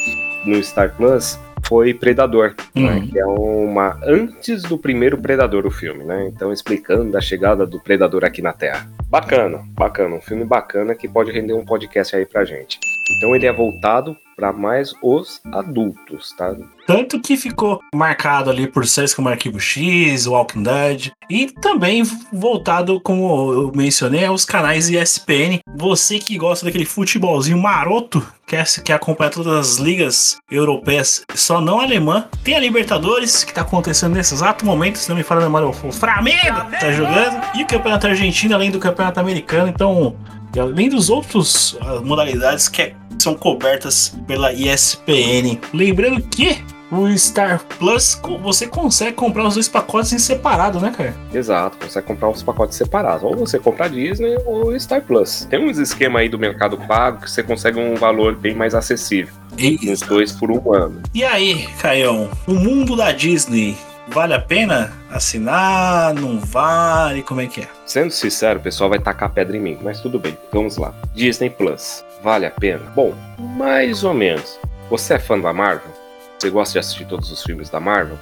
No 0.46 0.62
Star 0.64 0.94
Plus 0.96 1.40
foi 1.68 1.94
Predador, 1.94 2.56
né, 2.74 2.94
Uhum. 2.94 3.08
que 3.08 3.20
é 3.20 3.26
uma 3.26 4.00
antes 4.04 4.64
do 4.64 4.78
primeiro 4.78 5.18
Predador 5.18 5.66
o 5.66 5.72
filme, 5.72 6.04
né? 6.04 6.28
Então 6.34 6.52
explicando 6.52 7.16
a 7.18 7.22
chegada 7.22 7.66
do 7.66 7.80
Predador 7.80 8.24
aqui 8.26 8.42
na 8.42 8.54
Terra. 8.54 8.90
Bacana, 9.10 9.60
bacana, 9.72 10.16
um 10.16 10.22
filme 10.22 10.46
bacana 10.46 10.96
que 10.96 11.08
pode 11.08 11.32
render 11.32 11.54
um 11.54 11.66
podcast 11.66 12.16
aí 12.16 12.26
pra 12.26 12.46
gente. 12.46 12.80
Então 13.18 13.36
ele 13.36 13.46
é 13.46 13.54
voltado 13.54 14.16
para 14.40 14.54
mais 14.54 14.94
os 15.04 15.42
adultos, 15.52 16.32
tá? 16.38 16.56
Tanto 16.88 17.20
que 17.20 17.36
ficou 17.36 17.82
marcado 17.94 18.50
ali 18.50 18.66
por 18.66 18.88
séries 18.88 19.14
como 19.14 19.28
Arquivo 19.28 19.60
X, 19.60 20.26
Walking 20.26 20.64
Dead, 20.64 21.12
e 21.30 21.48
também 21.48 22.02
voltado, 22.32 23.00
como 23.02 23.54
eu 23.54 23.72
mencionei, 23.76 24.26
aos 24.26 24.46
canais 24.46 24.90
ESPN. 24.90 25.60
Você 25.76 26.18
que 26.18 26.38
gosta 26.38 26.66
daquele 26.66 26.86
futebolzinho 26.86 27.60
maroto, 27.60 28.26
quer, 28.48 28.66
quer 28.84 28.94
acompanhar 28.94 29.30
todas 29.30 29.54
as 29.54 29.78
ligas 29.78 30.38
europeias, 30.50 31.22
só 31.36 31.62
não 31.62 31.80
alemã, 31.80 32.28
tem 32.44 32.56
a 32.56 32.60
Libertadores, 32.60 33.44
que 33.44 33.54
tá 33.54 33.62
acontecendo 33.62 34.16
nesse 34.16 34.34
exato 34.34 34.66
momento, 34.66 34.98
se 34.98 35.10
não 35.10 35.18
me 35.18 35.22
falha 35.24 35.42
a 35.42 35.44
memória, 35.44 35.68
o 35.68 35.92
Flamengo 35.92 36.66
tá 36.80 36.92
jogando, 36.92 37.40
e 37.56 37.62
o 37.62 37.68
Campeonato 37.68 38.08
Argentino, 38.08 38.56
além 38.56 38.72
do 38.72 38.80
Campeonato 38.80 39.20
Americano, 39.20 39.68
então, 39.68 40.16
e 40.56 40.60
além 40.60 40.90
dos 40.90 41.10
outros 41.10 41.78
ah, 41.82 42.02
modalidades 42.04 42.68
que 42.68 42.82
é- 42.82 42.94
são 43.18 43.36
cobertas 43.36 44.16
pela 44.28 44.54
ESPN. 44.54 45.60
Lembrando 45.74 46.22
que 46.22 46.58
o 46.92 47.08
Star 47.18 47.62
Plus 47.78 48.20
você 48.42 48.66
consegue 48.66 49.12
comprar 49.12 49.46
os 49.48 49.54
dois 49.56 49.68
pacotes 49.68 50.12
em 50.14 50.18
separado, 50.18 50.80
né, 50.80 50.92
cara? 50.96 51.14
Exato, 51.34 51.78
consegue 51.78 52.08
comprar 52.08 52.30
os 52.30 52.42
pacotes 52.42 52.78
separados. 52.78 53.24
Ou 53.24 53.36
você 53.36 53.60
compra 53.60 53.86
a 53.86 53.88
Disney 53.90 54.38
ou 54.46 54.78
Star 54.80 55.02
Plus. 55.04 55.46
Tem 55.50 55.60
uns 55.64 55.78
esquema 55.78 56.20
aí 56.20 56.30
do 56.30 56.40
Mercado 56.40 56.78
Pago 56.78 57.22
que 57.22 57.30
você 57.30 57.44
consegue 57.44 57.80
um 57.80 57.96
valor 57.96 58.36
bem 58.36 58.56
mais 58.56 58.74
acessível. 58.74 59.34
E, 59.58 59.92
Os 59.92 60.00
dois 60.00 60.32
por 60.32 60.50
um 60.50 60.74
ano. 60.74 61.02
e 61.14 61.24
aí, 61.24 61.68
Caião, 61.82 62.30
o 62.48 62.54
mundo 62.54 62.96
da 62.96 63.12
Disney 63.12 63.78
vale 64.10 64.34
a 64.34 64.42
pena 64.42 64.92
assinar? 65.12 66.14
Não 66.14 66.40
vale? 66.40 67.24
Como 67.24 67.42
é 67.42 67.48
que 67.48 67.62
é? 67.62 67.68
Sendo 67.86 68.12
sincero, 68.12 68.60
o 68.60 68.62
pessoal 68.62 68.90
vai 68.90 69.00
tacar 69.00 69.32
pedra 69.32 69.56
em 69.56 69.60
mim, 69.60 69.78
mas 69.82 70.02
tudo 70.02 70.20
bem, 70.20 70.38
vamos 70.52 70.78
lá. 70.78 70.94
Disney 71.14 71.50
Plus, 71.50 72.04
vale 72.24 72.46
a 72.46 72.52
pena? 72.52 72.82
Bom, 72.96 73.14
mais 73.38 74.04
ou 74.04 74.14
menos. 74.14 74.60
Você 74.90 75.14
é 75.14 75.20
fã 75.20 75.40
da 75.40 75.54
Marvel? 75.54 75.92
Você 76.38 76.50
gosta 76.50 76.74
de 76.74 76.80
assistir 76.80 77.06
todos 77.06 77.32
os 77.32 77.44
filmes 77.44 77.70
da 77.70 77.80
Marvel? 77.80 78.18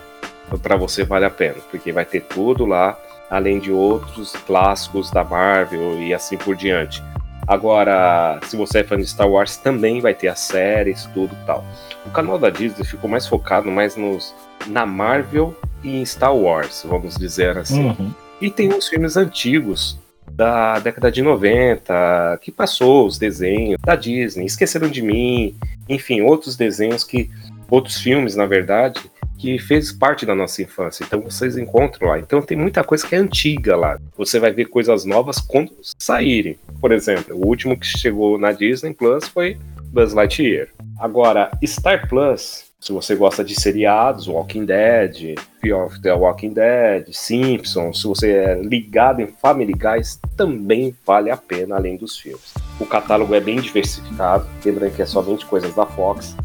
Então, 0.45 0.59
pra 0.59 0.75
você 0.75 1.03
vale 1.03 1.25
a 1.25 1.29
pena, 1.29 1.55
porque 1.71 1.91
vai 1.91 2.05
ter 2.05 2.21
tudo 2.21 2.65
lá, 2.65 2.97
além 3.29 3.59
de 3.59 3.71
outros 3.71 4.33
clássicos 4.45 5.11
da 5.11 5.23
Marvel 5.23 6.01
e 6.01 6.13
assim 6.13 6.37
por 6.37 6.55
diante. 6.55 7.03
Agora, 7.47 8.39
se 8.43 8.57
você 8.57 8.79
é 8.79 8.83
fã 8.83 8.97
de 8.97 9.07
Star 9.07 9.29
Wars, 9.29 9.55
também 9.55 10.01
vai 10.01 10.13
ter 10.13 10.27
as 10.27 10.39
séries, 10.39 11.09
tudo 11.13 11.35
tal. 11.45 11.63
O 12.05 12.09
canal 12.09 12.37
da 12.37 12.49
Disney 12.49 12.83
ficou 12.83 13.09
mais 13.09 13.25
focado 13.25 13.71
mais 13.71 13.95
nos, 13.95 14.35
na 14.65 14.85
Marvel 14.85 15.55
em 15.83 16.03
Star 16.05 16.35
Wars, 16.35 16.83
vamos 16.87 17.15
dizer 17.15 17.57
assim. 17.57 17.85
Uhum. 17.85 18.13
E 18.41 18.49
tem 18.49 18.73
uns 18.73 18.87
filmes 18.87 19.17
antigos 19.17 19.97
da 20.31 20.79
década 20.79 21.11
de 21.11 21.21
90 21.21 22.39
que 22.41 22.51
passou 22.51 23.07
os 23.07 23.17
desenhos 23.17 23.79
da 23.83 23.95
Disney, 23.95 24.45
Esqueceram 24.45 24.89
de 24.89 25.01
Mim, 25.01 25.55
enfim, 25.89 26.21
outros 26.21 26.55
desenhos 26.55 27.03
que 27.03 27.29
outros 27.69 27.99
filmes, 27.99 28.35
na 28.35 28.45
verdade, 28.45 29.01
que 29.37 29.59
fez 29.59 29.91
parte 29.91 30.25
da 30.25 30.33
nossa 30.33 30.61
infância. 30.61 31.03
Então 31.03 31.21
vocês 31.21 31.57
encontram 31.57 32.09
lá. 32.09 32.19
Então 32.19 32.41
tem 32.41 32.57
muita 32.57 32.83
coisa 32.83 33.05
que 33.05 33.15
é 33.15 33.19
antiga 33.19 33.75
lá. 33.75 33.99
Você 34.17 34.39
vai 34.39 34.51
ver 34.51 34.65
coisas 34.65 35.05
novas 35.05 35.39
quando 35.39 35.71
saírem. 35.97 36.57
Por 36.79 36.91
exemplo, 36.91 37.35
o 37.35 37.45
último 37.45 37.77
que 37.77 37.85
chegou 37.85 38.37
na 38.37 38.51
Disney 38.51 38.93
Plus 38.93 39.27
foi 39.27 39.57
Buzz 39.85 40.13
Lightyear. 40.13 40.67
Agora, 40.99 41.51
Star 41.63 42.07
Plus, 42.07 42.65
se 42.79 42.91
você 42.91 43.15
gosta 43.15 43.43
de 43.43 43.59
seriados, 43.59 44.27
Walking 44.27 44.65
Dead, 44.65 45.35
Fear 45.59 45.85
of 45.85 45.99
the 46.01 46.13
Walking 46.13 46.53
Dead, 46.53 47.07
Simpsons, 47.11 48.01
se 48.01 48.07
você 48.07 48.31
é 48.31 48.61
ligado 48.61 49.19
em 49.19 49.27
Family 49.27 49.73
Guys, 49.73 50.19
também 50.35 50.95
vale 51.05 51.31
a 51.31 51.37
pena 51.37 51.75
além 51.75 51.97
dos 51.97 52.17
filmes. 52.19 52.53
O 52.79 52.85
catálogo 52.85 53.33
é 53.33 53.39
bem 53.39 53.59
diversificado, 53.59 54.47
lembrando 54.63 54.95
que 54.95 55.01
é 55.01 55.05
somente 55.05 55.45
coisas 55.45 55.73
da 55.73 55.87
Fox. 55.87 56.35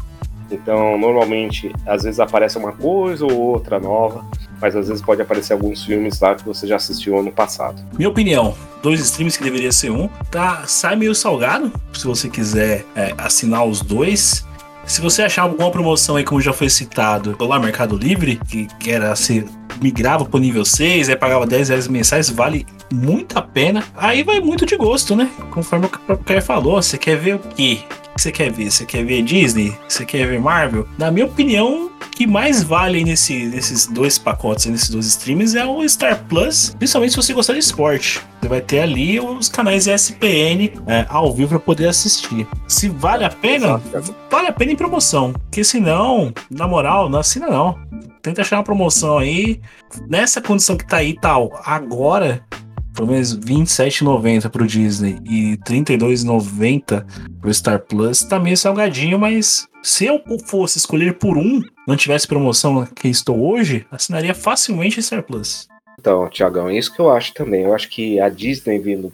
Então, 0.49 0.97
normalmente, 0.97 1.71
às 1.85 2.03
vezes 2.03 2.19
aparece 2.19 2.57
uma 2.57 2.71
coisa 2.71 3.25
ou 3.25 3.33
outra 3.33 3.79
nova, 3.79 4.25
mas 4.59 4.75
às 4.75 4.87
vezes 4.87 5.03
pode 5.03 5.21
aparecer 5.21 5.53
alguns 5.53 5.83
filmes 5.83 6.19
lá 6.19 6.35
que 6.35 6.43
você 6.43 6.65
já 6.65 6.75
assistiu 6.75 7.17
ano 7.17 7.31
passado. 7.31 7.83
Minha 7.95 8.09
opinião, 8.09 8.55
dois 8.81 8.99
streams 8.99 9.37
que 9.37 9.43
deveria 9.43 9.71
ser 9.71 9.91
um, 9.91 10.07
tá? 10.31 10.63
Sai 10.65 10.95
meio 10.95 11.13
salgado, 11.13 11.71
se 11.93 12.05
você 12.05 12.27
quiser 12.27 12.85
é, 12.95 13.13
assinar 13.17 13.65
os 13.65 13.81
dois. 13.81 14.45
Se 14.85 15.01
você 15.01 15.21
achar 15.23 15.43
alguma 15.43 15.71
promoção 15.71 16.15
aí, 16.15 16.23
como 16.23 16.41
já 16.41 16.51
foi 16.51 16.69
citado, 16.69 17.35
lá 17.39 17.59
Mercado 17.59 17.95
Livre, 17.95 18.39
que, 18.47 18.67
que 18.79 18.91
era 18.91 19.15
se 19.15 19.45
migrava 19.81 20.25
pro 20.25 20.39
nível 20.39 20.65
6, 20.65 21.09
aí 21.09 21.15
pagava 21.15 21.45
10 21.45 21.69
reais 21.69 21.87
mensais, 21.87 22.29
vale 22.29 22.65
muito 22.91 23.37
a 23.37 23.41
pena. 23.41 23.83
Aí 23.95 24.23
vai 24.23 24.39
muito 24.39 24.65
de 24.65 24.75
gosto, 24.75 25.15
né? 25.15 25.29
Conforme 25.51 25.85
o 25.85 26.17
Caio 26.17 26.41
falou, 26.41 26.81
você 26.81 26.97
quer 26.97 27.17
ver 27.17 27.35
o 27.35 27.39
quê? 27.39 27.79
Que 28.15 28.21
você 28.21 28.31
quer 28.31 28.51
ver? 28.51 28.71
Você 28.71 28.85
quer 28.85 29.03
ver 29.03 29.23
Disney? 29.23 29.75
Você 29.87 30.05
quer 30.05 30.27
ver 30.27 30.39
Marvel? 30.39 30.87
Na 30.97 31.09
minha 31.09 31.25
opinião, 31.25 31.87
o 31.87 32.09
que 32.11 32.27
mais 32.27 32.61
vale 32.61 33.03
nesse, 33.03 33.47
nesses 33.47 33.87
dois 33.87 34.17
pacotes, 34.17 34.65
nesses 34.67 34.89
dois 34.89 35.07
streams, 35.07 35.57
é 35.57 35.65
o 35.65 35.87
Star 35.87 36.23
Plus, 36.25 36.75
principalmente 36.77 37.11
se 37.11 37.17
você 37.17 37.33
gostar 37.33 37.53
de 37.53 37.59
esporte. 37.59 38.21
Você 38.39 38.47
vai 38.47 38.61
ter 38.61 38.81
ali 38.81 39.19
os 39.19 39.49
canais 39.49 39.87
ESPN 39.87 40.71
é, 40.85 41.05
ao 41.09 41.33
vivo 41.33 41.49
para 41.49 41.59
poder 41.59 41.87
assistir. 41.87 42.47
Se 42.67 42.87
vale 42.87 43.25
a 43.25 43.29
pena, 43.29 43.81
vale 44.29 44.47
a 44.47 44.53
pena 44.53 44.71
em 44.71 44.75
promoção. 44.75 45.33
Porque 45.33 45.63
senão, 45.63 46.31
na 46.51 46.67
moral, 46.67 47.09
não 47.09 47.19
assina 47.19 47.47
não. 47.47 47.79
Tenta 48.21 48.41
achar 48.41 48.57
uma 48.57 48.63
promoção 48.63 49.17
aí. 49.17 49.59
Nessa 50.07 50.41
condição 50.41 50.77
que 50.77 50.85
tá 50.85 50.97
aí 50.97 51.17
tal, 51.19 51.51
agora, 51.65 52.45
pelo 52.93 53.07
menos 53.07 53.33
R$ 53.33 53.39
27,90 53.39 54.49
pro 54.49 54.67
Disney 54.67 55.17
e 55.25 55.51
R$ 55.51 55.57
32,90 55.57 57.05
pro 57.41 57.53
Star 57.53 57.79
Plus, 57.79 58.23
tá 58.23 58.39
meio 58.39 58.57
salgadinho, 58.57 59.19
mas 59.19 59.67
se 59.81 60.05
eu 60.05 60.21
fosse 60.45 60.77
escolher 60.77 61.15
por 61.17 61.37
um, 61.37 61.61
não 61.87 61.97
tivesse 61.97 62.27
promoção 62.27 62.85
que 62.85 63.07
estou 63.07 63.39
hoje, 63.39 63.85
assinaria 63.91 64.33
facilmente 64.33 65.01
Star 65.01 65.23
Plus. 65.23 65.67
Então, 65.99 66.27
Tiagão, 66.29 66.69
é 66.69 66.77
isso 66.77 66.93
que 66.93 66.99
eu 66.99 67.11
acho 67.11 67.33
também. 67.33 67.63
Eu 67.63 67.73
acho 67.73 67.89
que 67.89 68.19
a 68.19 68.29
Disney, 68.29 68.79
vindo, 68.79 69.11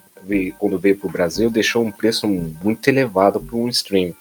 quando 0.58 0.80
veio 0.80 0.98
para 0.98 1.08
o 1.08 1.12
Brasil, 1.12 1.50
deixou 1.50 1.84
um 1.84 1.92
preço 1.92 2.28
muito 2.28 2.88
elevado 2.88 3.40
para 3.40 3.56
um 3.56 3.68
stream. 3.68 4.14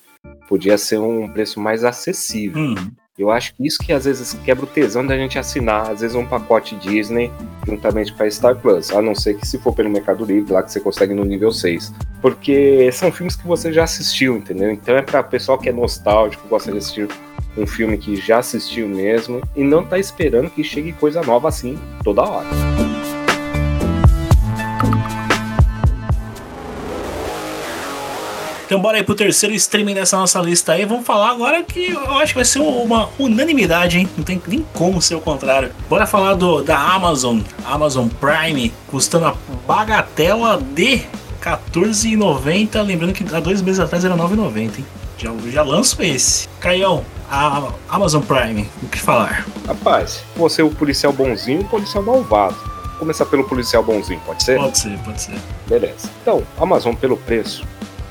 Podia 0.48 0.76
ser 0.76 0.98
um 0.98 1.28
preço 1.28 1.60
mais 1.60 1.84
acessível. 1.84 2.60
Hum, 2.60 2.74
Eu 3.18 3.32
acho 3.32 3.52
que 3.54 3.66
isso 3.66 3.78
que 3.78 3.92
às 3.92 4.04
vezes 4.04 4.32
quebra 4.44 4.64
o 4.64 4.68
tesão 4.68 5.04
da 5.04 5.16
gente 5.16 5.40
assinar, 5.40 5.90
às 5.90 6.00
vezes, 6.00 6.14
um 6.14 6.24
pacote 6.24 6.76
Disney 6.76 7.32
juntamente 7.66 8.12
com 8.12 8.22
a 8.22 8.30
Star 8.30 8.54
Plus. 8.54 8.92
A 8.92 9.02
não 9.02 9.12
ser 9.12 9.34
que 9.34 9.46
se 9.46 9.58
for 9.58 9.74
pelo 9.74 9.90
Mercado 9.90 10.24
Livre, 10.24 10.52
lá 10.52 10.62
que 10.62 10.70
você 10.70 10.78
consegue 10.78 11.12
no 11.12 11.24
nível 11.24 11.50
6. 11.50 11.92
Porque 12.22 12.88
são 12.92 13.10
filmes 13.10 13.34
que 13.34 13.44
você 13.46 13.72
já 13.72 13.82
assistiu, 13.82 14.36
entendeu? 14.36 14.70
Então 14.70 14.96
é 14.96 15.02
para 15.02 15.20
pessoal 15.24 15.58
que 15.58 15.68
é 15.68 15.72
nostálgico, 15.72 16.46
gosta 16.46 16.70
de 16.70 16.78
assistir 16.78 17.08
um 17.56 17.66
filme 17.66 17.98
que 17.98 18.14
já 18.14 18.38
assistiu 18.38 18.88
mesmo 18.88 19.42
e 19.56 19.64
não 19.64 19.84
tá 19.84 19.98
esperando 19.98 20.48
que 20.48 20.62
chegue 20.62 20.92
coisa 20.92 21.20
nova 21.22 21.48
assim 21.48 21.76
toda 22.04 22.22
hora. 22.22 22.46
Então 28.68 28.78
bora 28.78 28.98
aí 28.98 29.02
pro 29.02 29.14
terceiro 29.14 29.54
streaming 29.54 29.94
dessa 29.94 30.18
nossa 30.18 30.38
lista 30.42 30.72
aí. 30.72 30.84
Vamos 30.84 31.06
falar 31.06 31.30
agora 31.30 31.62
que 31.62 31.90
eu 31.90 32.18
acho 32.18 32.34
que 32.34 32.34
vai 32.34 32.44
ser 32.44 32.58
uma 32.58 33.08
unanimidade, 33.18 33.96
hein? 33.96 34.06
Não 34.14 34.22
tem 34.22 34.42
nem 34.46 34.62
como 34.74 35.00
ser 35.00 35.14
o 35.14 35.22
contrário. 35.22 35.72
Bora 35.88 36.06
falar 36.06 36.34
do, 36.34 36.62
da 36.62 36.78
Amazon, 36.78 37.40
Amazon 37.64 38.08
Prime, 38.08 38.70
custando 38.88 39.24
a 39.24 39.34
bagatela 39.66 40.60
de 40.74 40.96
R$14,90. 40.96 42.82
Lembrando 42.82 43.14
que 43.14 43.24
há 43.34 43.40
dois 43.40 43.62
meses 43.62 43.80
atrás 43.80 44.04
era 44.04 44.14
R$9,90, 44.14 44.58
hein? 44.58 44.86
Já, 45.16 45.32
já 45.50 45.62
lanço 45.62 46.02
esse. 46.02 46.46
Caião, 46.60 47.02
a 47.30 47.70
Amazon 47.88 48.20
Prime, 48.20 48.68
o 48.82 48.88
que 48.88 48.98
falar? 48.98 49.46
Rapaz, 49.66 50.22
você 50.36 50.60
é 50.60 50.64
o 50.64 50.70
policial 50.70 51.10
bonzinho 51.10 51.62
e 51.62 51.64
o 51.64 51.68
policial 51.68 52.04
malvado. 52.04 52.56
Vou 52.84 52.98
começar 52.98 53.24
pelo 53.24 53.44
policial 53.44 53.82
bonzinho, 53.82 54.20
pode 54.26 54.42
ser? 54.42 54.58
Pode 54.58 54.76
ser, 54.76 54.98
pode 54.98 55.22
ser. 55.22 55.38
Beleza. 55.66 56.10
Então, 56.20 56.42
Amazon 56.60 56.94
pelo 56.94 57.16
preço 57.16 57.66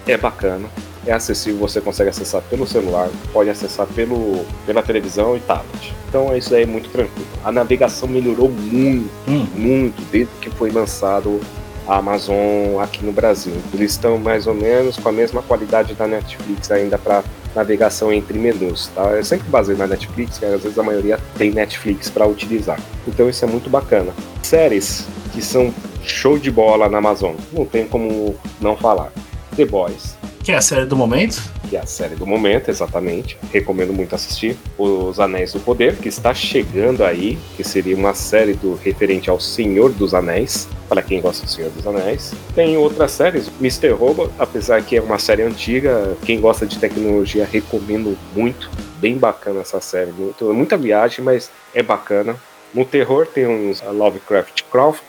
é 0.08 0.18
bacana, 0.18 0.68
é 1.06 1.14
acessível, 1.14 1.60
você 1.60 1.80
consegue 1.80 2.10
acessar 2.10 2.42
pelo 2.44 2.68
celular, 2.68 3.10
pode 3.32 3.50
acessar 3.50 3.88
pelo, 3.88 4.46
pela 4.66 4.82
televisão 4.82 5.36
e 5.38 5.40
tablet. 5.40 5.94
Então 6.10 6.36
isso 6.36 6.54
aí 6.54 6.64
é 6.64 6.66
muito 6.66 6.90
tranquilo. 6.90 7.28
A 7.44 7.52
navegação 7.52 8.08
melhorou 8.08 8.50
muito, 8.50 9.10
Hum, 9.28 9.46
muito 9.56 10.02
desde 10.12 10.34
que 10.42 10.50
foi 10.50 10.72
lançado 10.72 11.40
a 11.88 11.98
Amazon 11.98 12.80
aqui 12.82 13.06
no 13.06 13.14
Brasil. 13.14 13.54
Eles 13.74 13.92
estão 13.92 14.18
mais 14.18 14.46
ou 14.48 14.54
menos 14.54 14.98
com 14.98 15.08
a 15.08 15.12
mesma 15.12 15.42
qualidade 15.42 15.94
da 15.94 16.08
Netflix 16.08 16.70
ainda 16.70 16.98
para 16.98 17.24
navegação 17.56 18.12
entre 18.12 18.38
menus, 18.38 18.88
tá? 18.94 19.04
Eu 19.12 19.24
sempre 19.24 19.48
baseio 19.50 19.78
na 19.78 19.88
Netflix, 19.88 20.38
que 20.38 20.46
às 20.46 20.62
vezes 20.62 20.78
a 20.78 20.84
maioria 20.84 21.18
tem 21.38 21.52
Netflix 21.52 22.10
para 22.10 22.28
utilizar. 22.28 22.80
Então 23.08 23.30
isso 23.30 23.44
é 23.46 23.48
muito 23.48 23.70
bacana. 23.70 24.14
Séries 24.44 25.06
que 25.34 25.42
são 25.42 25.74
show 26.04 26.38
de 26.38 26.52
bola 26.52 26.90
na 26.90 26.98
Amazon, 26.98 27.36
não 27.54 27.66
tem 27.66 27.88
como 27.88 28.36
não 28.62 28.76
falar. 28.76 29.12
The 29.58 29.66
Boys, 29.66 30.16
Que 30.44 30.52
é 30.52 30.56
a 30.56 30.62
série 30.62 30.86
do 30.86 30.96
momento. 30.96 31.42
que 31.68 31.76
é 31.76 31.80
a 31.80 31.86
série 31.86 32.16
do 32.16 32.26
momento, 32.26 32.70
exatamente. 32.70 33.38
Recomendo 33.52 33.92
muito 33.92 34.14
assistir. 34.16 34.56
Os 34.78 35.20
Anéis 35.20 35.52
do 35.52 35.60
Poder, 35.60 35.96
que 35.98 36.08
está 36.08 36.34
chegando 36.34 37.04
aí, 37.04 37.38
que 37.58 37.64
seria 37.64 37.96
uma 37.96 38.14
série 38.14 38.54
do 38.54 38.76
referente 38.76 39.30
ao 39.30 39.40
Senhor 39.40 39.92
dos 39.92 40.14
Anéis, 40.14 40.70
para 40.88 41.02
quem 41.02 41.20
gosta 41.20 41.44
do 41.46 41.52
Senhor 41.52 41.72
dos 41.72 41.86
Anéis. 41.86 42.34
Tem 42.56 42.78
outras 42.78 43.12
séries, 43.12 43.52
Mr. 43.60 43.90
Robot, 43.90 44.32
apesar 44.40 44.82
que 44.84 44.96
é 44.96 45.02
uma 45.02 45.18
série 45.20 45.42
antiga, 45.42 46.16
quem 46.24 46.40
gosta 46.40 46.66
de 46.66 46.78
tecnologia 46.78 47.46
recomendo 47.52 48.16
muito. 48.36 48.70
Bem 49.00 49.18
bacana 49.18 49.62
essa 49.62 49.82
série, 49.82 50.12
muito, 50.12 50.54
muita 50.54 50.78
viagem, 50.78 51.26
mas 51.26 51.50
é 51.74 51.82
bacana. 51.84 52.36
No 52.74 52.84
terror 52.86 53.26
tem 53.26 53.48
uns 53.48 53.82
Lovecraft 53.82 54.64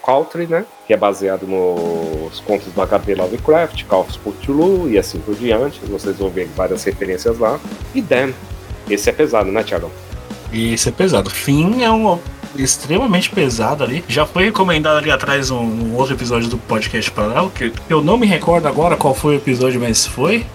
Country, 0.05 0.47
né? 0.47 0.65
Que 0.87 0.95
é 0.95 0.97
baseado 0.97 1.47
nos 1.47 2.41
contos 2.41 2.73
do 2.73 2.87
HP 2.87 3.15
Lovecraft, 3.15 3.85
Call 3.85 4.03
of 4.03 4.19
Cthulhu 4.19 4.89
e 4.89 4.99
assim 4.99 5.19
por 5.19 5.35
diante. 5.35 5.81
Vocês 5.87 6.17
vão 6.17 6.31
ver 6.31 6.49
várias 6.57 6.85
referências 6.85 7.39
lá. 7.39 7.59
E 7.95 8.01
Dan. 8.01 8.33
Esse 8.89 9.11
é 9.11 9.13
pesado, 9.13 9.51
né, 9.51 9.63
Thiago? 9.63 9.91
Esse 10.53 10.89
é 10.89 10.93
pesado. 10.93 11.29
Fim 11.29 11.83
é 11.83 11.91
um 11.91 12.19
extremamente 12.57 13.31
pesado 13.31 13.85
ali. 13.85 14.05
Já 14.09 14.25
foi 14.25 14.45
recomendado 14.45 14.99
ali 14.99 15.11
atrás 15.11 15.51
um, 15.51 15.61
um 15.61 15.97
outro 15.97 16.15
episódio 16.15 16.49
do 16.49 16.57
podcast 16.57 17.11
paralelo, 17.11 17.51
que 17.51 17.73
eu 17.89 18.03
não 18.03 18.17
me 18.17 18.27
recordo 18.27 18.67
agora 18.67 18.97
qual 18.97 19.15
foi 19.15 19.35
o 19.35 19.39
episódio, 19.39 19.81
mas 19.81 20.07
foi. 20.07 20.47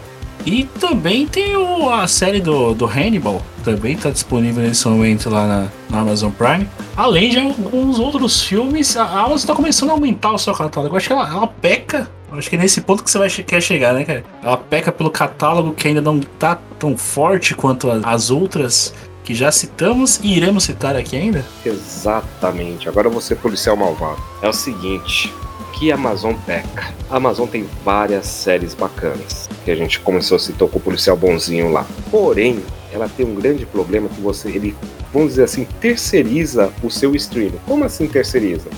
E 0.46 0.66
também 0.80 1.26
tem 1.26 1.56
o, 1.56 1.90
a 1.90 2.08
série 2.08 2.42
do, 2.42 2.74
do 2.74 2.86
Hannibal, 2.86 3.42
também 3.64 3.94
está 3.94 4.10
disponível 4.10 4.62
nesse 4.62 4.88
momento 4.88 5.30
lá 5.30 5.48
na, 5.48 5.68
na, 5.90 6.02
Amazon 6.02 6.32
Prime. 6.32 6.68
Além 6.98 7.30
de 7.30 7.40
alguns 7.40 7.98
outros 7.98 8.42
filmes, 8.42 8.98
a 8.98 9.06
Amazon 9.06 9.36
está 9.38 9.56
começando 9.56 9.92
a 9.92 9.94
aumentar 9.94 10.32
o 10.34 10.38
seu 10.38 10.54
catálogo. 10.54 10.94
Eu 10.94 10.98
acho 10.98 11.08
que 11.08 11.14
ela, 11.14 11.28
ela 11.28 11.48
peca. 11.48 12.10
Acho 12.32 12.50
que 12.50 12.56
é 12.56 12.60
nesse 12.60 12.82
ponto 12.82 13.04
que 13.04 13.12
você 13.12 13.20
vai, 13.20 13.30
quer 13.30 13.62
chegar, 13.62 13.94
né, 13.94 14.04
cara? 14.04 14.24
Ela 14.42 14.58
peca 14.58 14.92
pelo 14.92 15.10
catálogo 15.10 15.74
que 15.74 15.88
ainda 15.88 16.02
não 16.02 16.20
tá 16.20 16.60
tão 16.80 16.98
forte 16.98 17.54
quanto 17.54 17.90
as 18.04 18.32
outras 18.32 18.94
que 19.24 19.34
já 19.34 19.52
citamos 19.52 20.20
e 20.22 20.36
iremos 20.36 20.64
citar 20.66 20.96
aqui 20.96 21.16
ainda. 21.16 21.46
Exatamente. 21.66 22.90
Agora 22.90 23.08
você, 23.08 23.36
policial 23.36 23.78
malvado. 23.78 24.22
É 24.42 24.50
o 24.50 24.54
seguinte: 24.54 25.34
que 25.74 25.92
a 25.92 25.96
Amazon 25.96 26.36
peca? 26.46 26.94
A 27.10 27.18
Amazon 27.18 27.48
tem 27.48 27.68
várias 27.84 28.28
séries 28.28 28.74
bacanas, 28.74 29.50
que 29.66 29.72
a 29.72 29.76
gente 29.76 30.00
começou, 30.00 30.40
citou 30.40 30.70
com 30.70 30.78
o 30.78 30.82
policial 30.82 31.18
bonzinho 31.18 31.72
lá. 31.72 31.86
Porém, 32.10 32.64
ela 32.92 33.10
tem 33.10 33.26
um 33.26 33.36
grande 33.36 33.66
problema 33.66 34.08
que 34.08 34.22
você, 34.22 34.50
ele, 34.50 34.76
vamos 35.12 35.30
dizer 35.30 35.44
assim, 35.44 35.68
terceiriza 35.82 36.72
o 36.82 36.90
seu 36.90 37.16
streaming. 37.16 37.60
Como 37.68 37.84
assim 37.84 38.08
terceiriza? 38.08 38.70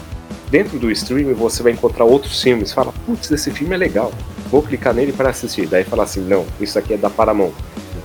Dentro 0.49 0.79
do 0.79 0.89
streaming 0.89 1.33
você 1.33 1.61
vai 1.61 1.73
encontrar 1.73 2.05
outros 2.05 2.41
filmes, 2.41 2.71
fala, 2.71 2.93
putz, 3.05 3.29
esse 3.29 3.51
filme 3.51 3.75
é 3.75 3.77
legal, 3.77 4.11
vou 4.49 4.61
clicar 4.61 4.93
nele 4.93 5.11
para 5.11 5.29
assistir. 5.29 5.67
Daí 5.67 5.83
fala 5.83 6.03
assim, 6.03 6.21
não, 6.21 6.45
isso 6.59 6.79
aqui 6.79 6.93
é 6.93 6.97
da 6.97 7.09
Paramount. 7.09 7.51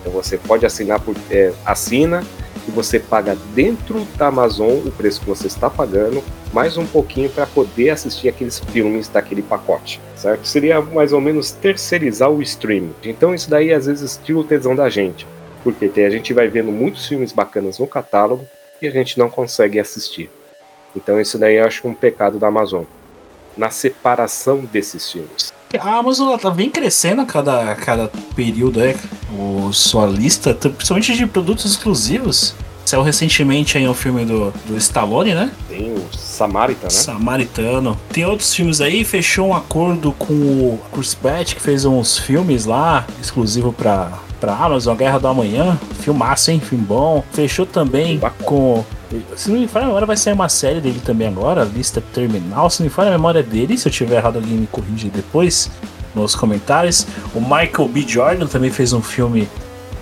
Então 0.00 0.12
você 0.12 0.36
pode 0.36 0.66
assinar 0.66 1.00
por, 1.00 1.14
é, 1.30 1.52
assina 1.64 2.24
e 2.66 2.70
você 2.70 2.98
paga 2.98 3.36
dentro 3.54 4.06
da 4.16 4.26
Amazon 4.28 4.78
o 4.84 4.90
preço 4.90 5.20
que 5.20 5.26
você 5.26 5.46
está 5.46 5.70
pagando, 5.70 6.22
mais 6.52 6.76
um 6.76 6.86
pouquinho 6.86 7.30
para 7.30 7.46
poder 7.46 7.90
assistir 7.90 8.28
aqueles 8.28 8.58
filmes 8.58 9.08
daquele 9.08 9.42
pacote, 9.42 10.00
certo? 10.16 10.46
Seria 10.46 10.80
mais 10.80 11.12
ou 11.12 11.20
menos 11.20 11.52
terceirizar 11.52 12.30
o 12.30 12.42
streaming. 12.42 12.94
Então 13.04 13.34
isso 13.34 13.48
daí 13.48 13.72
às 13.72 13.86
vezes 13.86 14.20
tira 14.22 14.38
o 14.38 14.44
tesão 14.44 14.74
da 14.74 14.88
gente, 14.88 15.26
porque 15.62 15.90
a 16.00 16.10
gente 16.10 16.32
vai 16.32 16.48
vendo 16.48 16.72
muitos 16.72 17.06
filmes 17.06 17.32
bacanas 17.32 17.78
no 17.78 17.86
catálogo 17.86 18.46
e 18.82 18.86
a 18.86 18.90
gente 18.90 19.18
não 19.18 19.30
consegue 19.30 19.78
assistir. 19.78 20.30
Então 20.94 21.20
isso 21.20 21.38
daí 21.38 21.56
eu 21.56 21.64
acho 21.64 21.86
um 21.86 21.94
pecado 21.94 22.38
da 22.38 22.48
Amazon, 22.48 22.84
na 23.56 23.70
separação 23.70 24.58
desses 24.60 25.10
filmes. 25.10 25.52
A 25.78 25.98
Amazon 25.98 26.28
ela 26.28 26.38
tá 26.38 26.50
vem 26.50 26.68
crescendo 26.68 27.22
a 27.22 27.26
cada, 27.26 27.70
a 27.70 27.76
cada 27.76 28.10
período, 28.34 28.82
é, 28.82 28.96
o, 29.38 29.72
sua 29.72 30.06
lista, 30.06 30.52
principalmente 30.52 31.14
de 31.14 31.26
produtos 31.26 31.64
exclusivos. 31.64 32.56
Saiu 32.90 33.04
recentemente 33.04 33.78
aí 33.78 33.88
um 33.88 33.94
filme 33.94 34.24
do, 34.24 34.52
do 34.66 34.76
Stallone, 34.76 35.32
né? 35.32 35.52
Tem 35.68 35.94
o 35.94 36.08
Samaritano, 36.12 36.82
né? 36.82 36.90
Samaritano. 36.90 37.96
Tem 38.12 38.26
outros 38.26 38.52
filmes 38.52 38.80
aí, 38.80 39.04
fechou 39.04 39.46
um 39.46 39.54
acordo 39.54 40.10
com 40.10 40.34
o 40.34 40.80
Chris 40.92 41.14
Pratt, 41.14 41.54
que 41.54 41.62
fez 41.62 41.84
uns 41.84 42.18
filmes 42.18 42.64
lá, 42.64 43.06
exclusivo 43.22 43.72
pra, 43.72 44.10
pra 44.40 44.56
Amazon, 44.56 44.96
Guerra 44.96 45.20
do 45.20 45.28
Amanhã. 45.28 45.78
Filmaço, 46.00 46.50
hein? 46.50 46.58
Filme 46.58 46.84
bom. 46.84 47.22
Fechou 47.32 47.64
também 47.64 48.20
com 48.42 48.84
se 49.36 49.52
não 49.52 49.60
me 49.60 49.68
falha 49.68 49.84
a 49.84 49.86
memória, 49.86 50.06
vai 50.06 50.16
sair 50.16 50.32
uma 50.32 50.48
série 50.48 50.80
dele 50.80 51.00
também 51.04 51.28
agora, 51.28 51.62
lista 51.62 52.02
terminal. 52.12 52.68
Se 52.70 52.80
não 52.80 52.88
me 52.88 52.90
falha 52.92 53.10
a 53.10 53.12
memória 53.12 53.42
dele, 53.44 53.78
se 53.78 53.86
eu 53.86 53.92
tiver 53.92 54.16
errado, 54.16 54.38
alguém 54.38 54.54
me 54.54 54.66
corrige 54.66 55.08
depois 55.10 55.70
nos 56.12 56.34
comentários. 56.34 57.06
O 57.36 57.40
Michael 57.40 57.88
B. 57.88 58.04
Jordan 58.04 58.48
também 58.48 58.70
fez 58.72 58.92
um 58.92 59.00
filme 59.00 59.48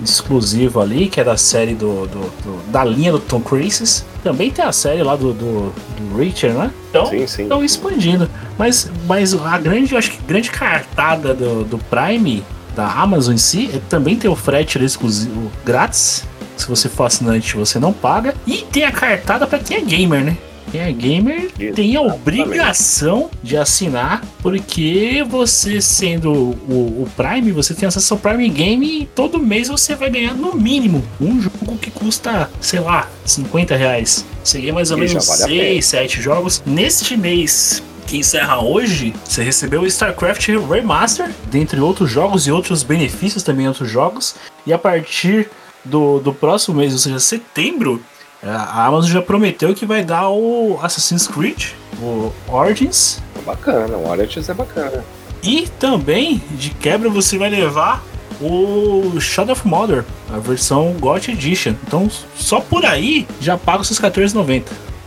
exclusivo 0.03 0.81
ali, 0.81 1.09
que 1.09 1.21
é 1.21 1.25
da 1.25 1.37
série 1.37 1.75
do, 1.75 2.07
do, 2.07 2.21
do 2.43 2.71
da 2.71 2.85
linha 2.85 3.13
do 3.13 3.19
Tom 3.19 3.41
Cruise. 3.41 4.05
Também 4.23 4.51
tem 4.51 4.65
a 4.65 4.73
série 4.73 5.03
lá 5.03 5.17
do, 5.17 5.33
do, 5.33 5.73
do 5.97 6.17
Richard, 6.17 6.57
né? 6.57 6.71
Então, 6.91 7.13
estão 7.15 7.65
expandindo. 7.65 8.29
Mas, 8.59 8.91
mas 9.07 9.35
a 9.35 9.59
grande, 9.59 9.97
acho 9.97 10.13
que 10.13 10.23
grande 10.23 10.51
cartada 10.51 11.35
do, 11.35 11.65
do 11.65 11.79
Prime, 11.79 12.45
da 12.75 12.87
Amazon 12.87 13.35
em 13.35 13.39
si, 13.39 13.71
é, 13.75 13.81
também 13.89 14.17
tem 14.17 14.31
o 14.31 14.37
frete 14.37 14.83
exclusivo 14.83 15.51
grátis. 15.65 16.25
Se 16.57 16.69
você 16.69 16.89
for 16.89 17.05
assinante, 17.05 17.57
você 17.57 17.79
não 17.79 17.93
paga. 17.93 18.35
E 18.47 18.59
tem 18.59 18.85
a 18.85 18.91
cartada 18.91 19.47
para 19.47 19.59
quem 19.61 19.77
é 19.77 19.81
gamer, 19.81 20.25
né? 20.25 20.37
Quem 20.71 20.81
é 20.81 20.93
gamer 20.93 21.51
tem 21.75 21.97
a 21.97 22.03
obrigação 22.03 23.31
de 23.43 23.57
assinar, 23.57 24.23
porque 24.43 25.25
você 25.29 25.81
sendo 25.81 26.33
o, 26.33 27.03
o, 27.03 27.09
Prime, 27.17 27.53
você 27.53 27.75
tem 27.75 27.89
acesso 27.89 28.15
ao 28.15 28.21
Prime 28.21 28.49
Game 28.49 29.03
e 29.03 29.07
todo 29.07 29.39
mês 29.39 29.69
você 29.69 29.95
vai 29.95 30.11
ganhar 30.11 30.35
no 30.35 30.55
mínimo 30.55 31.03
um 31.21 31.41
jogo 31.41 31.77
que 31.79 31.91
custa, 31.91 32.51
sei 32.61 32.81
lá, 32.81 33.09
50 33.25 33.77
reais. 33.77 34.25
Seria 34.45 34.73
mais 34.73 34.91
ou 34.91 34.99
menos 34.99 35.27
vale 35.27 35.43
6, 35.43 35.87
7 35.87 36.23
jogos. 36.23 36.63
Neste 36.67 37.17
mês, 37.17 37.83
que 38.07 38.17
encerra 38.17 38.61
hoje, 38.63 39.15
você 39.25 39.43
recebeu 39.43 39.83
o 39.83 39.87
StarCraft 39.87 40.49
Remaster, 40.49 41.31
dentre 41.51 41.79
outros 41.81 42.11
jogos 42.11 42.47
e 42.47 42.53
outros 42.53 42.83
benefícios 42.83 43.43
também 43.43 43.67
em 43.67 43.69
outros 43.69 43.91
jogos. 43.91 44.35
E 44.67 44.73
a 44.73 44.79
partir 44.79 45.51
do, 45.85 46.19
do 46.19 46.33
próximo 46.33 46.77
mês, 46.79 46.93
ou 46.93 46.99
seja, 46.99 47.21
setembro, 47.21 48.03
a 48.43 48.87
Amazon 48.87 49.11
já 49.11 49.23
prometeu 49.23 49.75
que 49.75 49.85
vai 49.85 50.05
dar 50.05 50.29
o 50.29 50.79
Assassin's 50.83 51.27
Creed, 51.27 51.73
o 52.01 52.33
Origins. 52.49 53.21
É 53.37 53.43
bacana, 53.43 53.97
o 53.97 54.09
Origins 54.09 54.49
é 54.49 54.55
bacana. 54.55 55.05
E 55.43 55.69
também, 55.79 56.43
de 56.51 56.71
quebra, 56.71 57.09
você 57.09 57.39
vai 57.39 57.51
levar 57.51 58.05
o 58.41 59.21
Shadow 59.21 59.53
of 59.53 59.67
Mother, 59.67 60.05
a 60.33 60.39
versão 60.39 60.93
GOT 60.95 61.33
Edition. 61.33 61.75
Então, 61.87 62.09
só 62.37 62.61
por 62.61 62.85
aí 62.85 63.27
já 63.41 63.57
paga 63.57 63.81
os 63.81 63.89
seus 63.89 64.01
14,90. 64.01 64.65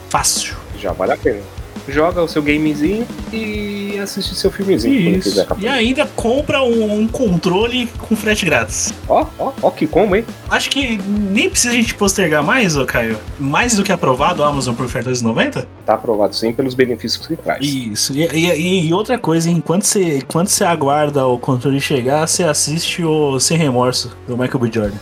Fácil. 0.10 0.56
Já 0.78 0.92
vale 0.92 1.14
a 1.14 1.18
pena 1.18 1.42
joga 1.88 2.22
o 2.22 2.28
seu 2.28 2.42
gamezinho 2.42 3.08
e 3.32 3.91
assiste 4.04 4.36
seu 4.36 4.52
filmezinho. 4.52 5.18
Isso. 5.18 5.46
e 5.58 5.68
ainda 5.68 6.06
compra 6.16 6.62
um, 6.64 7.00
um, 7.00 7.08
controle 7.08 7.88
com 7.98 8.16
frete 8.16 8.46
grátis. 8.46 8.94
Ó, 9.08 9.26
ó, 9.38 9.52
ó, 9.62 9.72
que 9.72 9.88
como, 9.88 10.16
hein? 10.16 10.26
Acho 10.50 10.70
que 10.70 10.98
nem 10.98 11.50
precisa 11.50 11.74
a 11.74 11.76
gente 11.76 11.94
postergar 11.96 12.44
mais, 12.44 12.76
ô 12.76 12.86
Caio. 12.86 13.18
Mais 13.40 13.76
do 13.76 13.84
que 13.84 13.92
aprovado 13.92 14.44
a 14.44 14.48
Amazon 14.48 14.76
por 14.76 14.86
oferta 14.86 15.10
2,90? 15.12 15.66
Tá 15.86 15.94
aprovado 15.94 16.36
sim 16.36 16.54
pelos 16.54 16.74
benefícios 16.74 17.26
que 17.26 17.36
traz. 17.36 17.66
Isso. 17.66 18.14
E, 18.14 18.28
e, 18.28 18.88
e, 18.88 18.94
outra 18.94 19.18
coisa, 19.18 19.50
enquanto 19.50 19.84
você, 19.84 20.18
enquanto 20.18 20.48
você 20.48 20.64
aguarda 20.64 21.26
o 21.26 21.38
controle 21.38 21.80
chegar, 21.80 22.28
você 22.28 22.44
assiste 22.44 23.04
o 23.04 23.40
Sem 23.40 23.58
Remorso 23.58 24.16
do 24.28 24.38
Michael 24.38 24.60
B. 24.60 24.72
Jordan. 24.72 24.98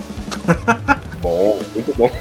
bom, 1.22 1.60
muito 1.74 1.96
bom. 1.96 2.12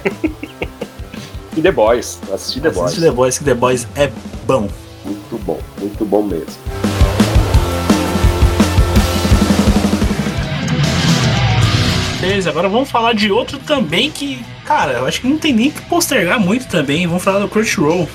E 1.57 1.61
The 1.61 1.73
Boys. 1.73 2.21
Assisti 2.33 2.61
The 2.61 2.71
Boys. 2.71 2.87
Assisti 2.87 3.01
The 3.01 3.11
Boys, 3.11 3.39
que 3.39 3.45
The 3.45 3.55
Boys 3.55 3.89
é 3.97 4.13
bom. 4.47 4.69
Muito 5.05 5.39
bom, 5.45 5.59
muito 5.81 6.05
bom 6.05 6.23
mesmo. 6.23 6.68
Agora 12.47 12.69
vamos 12.69 12.91
falar 12.91 13.15
de 13.15 13.33
outro 13.33 13.59
também 13.59 14.11
que, 14.11 14.45
cara, 14.65 14.93
eu 14.99 15.07
acho 15.07 15.23
que 15.23 15.27
não 15.27 15.39
tem 15.39 15.53
nem 15.53 15.71
que 15.71 15.81
postergar 15.83 16.39
muito 16.39 16.69
também. 16.69 17.07
Vamos 17.07 17.25
falar 17.25 17.39
do 17.39 17.49
Crunchyroll, 17.49 18.09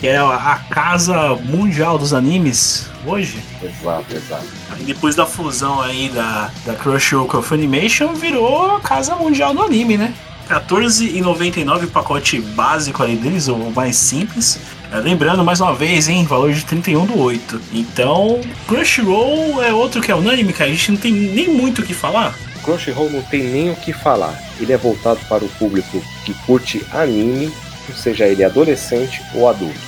que 0.00 0.06
é 0.06 0.16
a 0.16 0.60
casa 0.70 1.34
mundial 1.44 1.98
dos 1.98 2.14
animes 2.14 2.88
hoje. 3.04 3.38
Exato, 3.62 4.16
exato. 4.16 4.46
E 4.78 4.84
depois 4.84 5.14
da 5.14 5.26
fusão 5.26 5.80
aí 5.80 6.08
da, 6.08 6.50
da 6.64 6.74
Crunchyroll 6.74 7.26
com 7.26 7.36
a 7.36 7.42
Funimation, 7.42 8.14
virou 8.14 8.76
a 8.76 8.80
casa 8.80 9.14
mundial 9.14 9.52
do 9.52 9.62
anime, 9.62 9.98
né? 9.98 10.14
14,99 10.48 11.84
o 11.84 11.88
pacote 11.88 12.40
básico 12.40 13.02
ali 13.02 13.16
deles, 13.16 13.46
o 13.46 13.56
mais 13.70 13.94
simples. 13.94 14.58
É, 14.90 14.96
lembrando, 14.96 15.44
mais 15.44 15.60
uma 15.60 15.74
vez, 15.74 16.08
hein, 16.08 16.24
valor 16.24 16.52
de 16.52 16.64
31 16.64 17.06
do 17.06 17.18
8. 17.18 17.60
Então, 17.72 18.40
Crunchyroll 18.66 19.62
é 19.62 19.72
outro 19.72 20.00
que 20.00 20.10
é 20.10 20.14
unânime, 20.14 20.52
que 20.52 20.62
a 20.62 20.66
gente 20.66 20.90
não 20.90 20.98
tem 20.98 21.12
nem 21.12 21.48
muito 21.48 21.82
o 21.82 21.84
que 21.84 21.94
falar. 21.94 22.34
Crunchyroll 22.60 23.10
não 23.10 23.22
tem 23.22 23.42
nem 23.42 23.70
o 23.70 23.76
que 23.76 23.92
falar. 23.92 24.34
Ele 24.60 24.72
é 24.72 24.76
voltado 24.76 25.20
para 25.28 25.44
o 25.44 25.48
público 25.50 26.02
que 26.24 26.34
curte 26.46 26.84
anime, 26.92 27.52
seja 27.96 28.26
ele 28.26 28.44
adolescente 28.44 29.20
ou 29.34 29.48
adulto. 29.48 29.78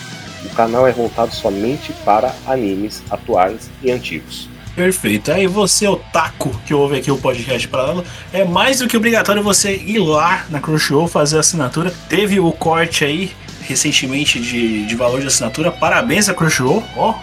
O 0.45 0.49
canal 0.51 0.87
é 0.89 0.93
voltado 0.93 1.33
somente 1.35 1.93
para 2.05 2.35
animes 2.47 3.03
atuais 3.11 3.71
e 3.83 3.91
antigos. 3.93 4.49
Perfeito. 4.75 5.31
Aí 5.31 5.47
você, 5.47 5.87
otaku, 5.87 6.51
que 6.67 6.73
ouve 6.75 6.97
aqui 6.97 7.11
o 7.11 7.19
podcast 7.19 7.69
paralelo, 7.69 8.05
é 8.33 8.43
mais 8.45 8.79
do 8.79 8.89
que 8.89 8.97
obrigatório 8.97 9.43
você 9.43 9.77
ir 9.77 9.99
lá 9.99 10.47
na 10.51 10.59
Crunchyroll 10.61 11.07
fazer 11.07 11.37
a 11.37 11.41
assinatura. 11.41 11.93
Teve 12.09 12.41
o 12.41 12.51
corte 12.53 13.05
aí 13.05 13.31
recentemente 13.61 14.41
de, 14.41 14.85
de 14.87 14.97
valor 14.97 15.21
de 15.21 15.27
assinatura. 15.27 15.71
Parabéns 15.71 16.29
a 16.29 16.35
Crunchyroll. 16.35 16.83
Ó, 16.97 17.15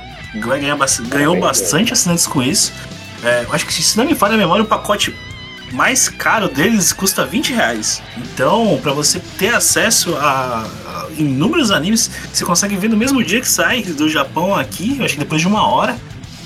bast- 0.78 1.02
ganhou 1.08 1.36
Parabéns, 1.36 1.62
bastante 1.62 1.92
assinantes 1.92 2.28
com 2.28 2.42
isso. 2.42 2.72
É, 3.24 3.46
acho 3.52 3.66
que 3.66 3.74
se 3.74 3.98
não 3.98 4.06
me 4.06 4.16
falha 4.16 4.36
a 4.36 4.38
memória, 4.38 4.64
o 4.64 4.68
pacote 4.68 5.14
mais 5.72 6.10
caro 6.10 6.48
deles 6.48 6.92
custa 6.92 7.26
20 7.26 7.54
reais. 7.54 8.02
Então, 8.18 8.80
pra 8.82 8.94
você 8.94 9.20
ter 9.38 9.54
acesso 9.54 10.16
a, 10.16 10.66
a 10.88 11.08
inúmeros 11.18 11.72
animes, 11.72 12.10
você 12.32 12.44
consegue 12.46 12.76
ver 12.76 12.90
no 12.90 12.98
mesmo 12.98 13.24
dia 13.24 13.42
que 13.42 13.48
sai 13.48 13.84
do 13.84 14.10
Japão 14.10 14.56
aqui, 14.56 14.98
eu 14.98 15.06
acho 15.06 15.14
que 15.16 15.20
depois 15.20 15.42
de 15.42 15.48
uma 15.48 15.68
hora. 15.68 15.98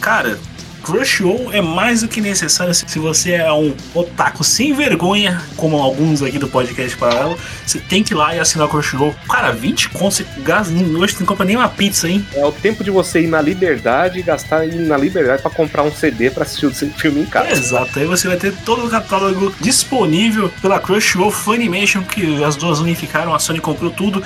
Cara, 0.02 0.40
Crunchyroll 0.84 1.52
é 1.54 1.62
mais 1.62 2.02
do 2.02 2.10
que 2.10 2.20
necessário 2.20 2.74
se 2.74 3.00
você 3.00 3.32
é 3.32 3.52
um 3.54 3.74
otaku 3.96 4.44
sem 4.44 4.74
vergonha, 4.74 5.42
como 5.56 5.78
alguns 5.78 6.22
aqui 6.22 6.38
do 6.38 6.50
podcast 6.50 6.98
paralelo, 6.98 7.38
você 7.66 7.80
tem 7.80 8.04
que 8.04 8.14
ir 8.14 8.18
lá 8.18 8.36
e 8.36 8.40
assinar 8.40 8.68
o 8.68 8.70
Crunchyroll. 8.70 9.16
Cara, 9.30 9.54
20 9.54 9.90
contos, 9.90 10.18
você 10.18 10.26
gasta, 10.40 10.74
hoje 10.74 11.16
não 11.20 11.26
compra 11.26 11.46
nem 11.46 11.56
uma 11.56 11.70
pizza, 11.70 12.10
hein? 12.10 12.26
É 12.34 12.46
o 12.46 12.52
tempo 12.52 12.84
de 12.84 12.92
você 12.92 13.22
ir 13.22 13.28
na 13.28 13.42
liberdade 13.42 14.20
e 14.20 14.22
gastar 14.22 14.66
ir 14.66 14.76
na 14.76 14.98
liberdade 14.98 15.42
pra 15.42 15.50
comprar 15.50 15.84
um 15.84 15.92
CD 15.92 16.30
pra 16.30 16.44
assistir 16.44 16.66
o 16.66 16.74
filme 16.74 17.22
em 17.22 17.26
casa. 17.26 17.52
Exato, 17.52 17.98
aí 17.98 18.06
você 18.06 18.28
vai 18.28 18.38
ter 18.38 18.54
todo 18.66 18.86
o 18.86 18.90
catálogo 18.90 19.56
disponível 19.62 20.52
pela 20.62 20.80
Crunchyroll 20.80 21.32
Funimation, 21.32 22.04
que 22.04 22.44
as 22.44 22.58
duas 22.58 22.80
unificaram, 22.80 23.34
a 23.34 23.40
Sony 23.40 23.62
comprou 23.62 23.90
tudo. 23.90 24.22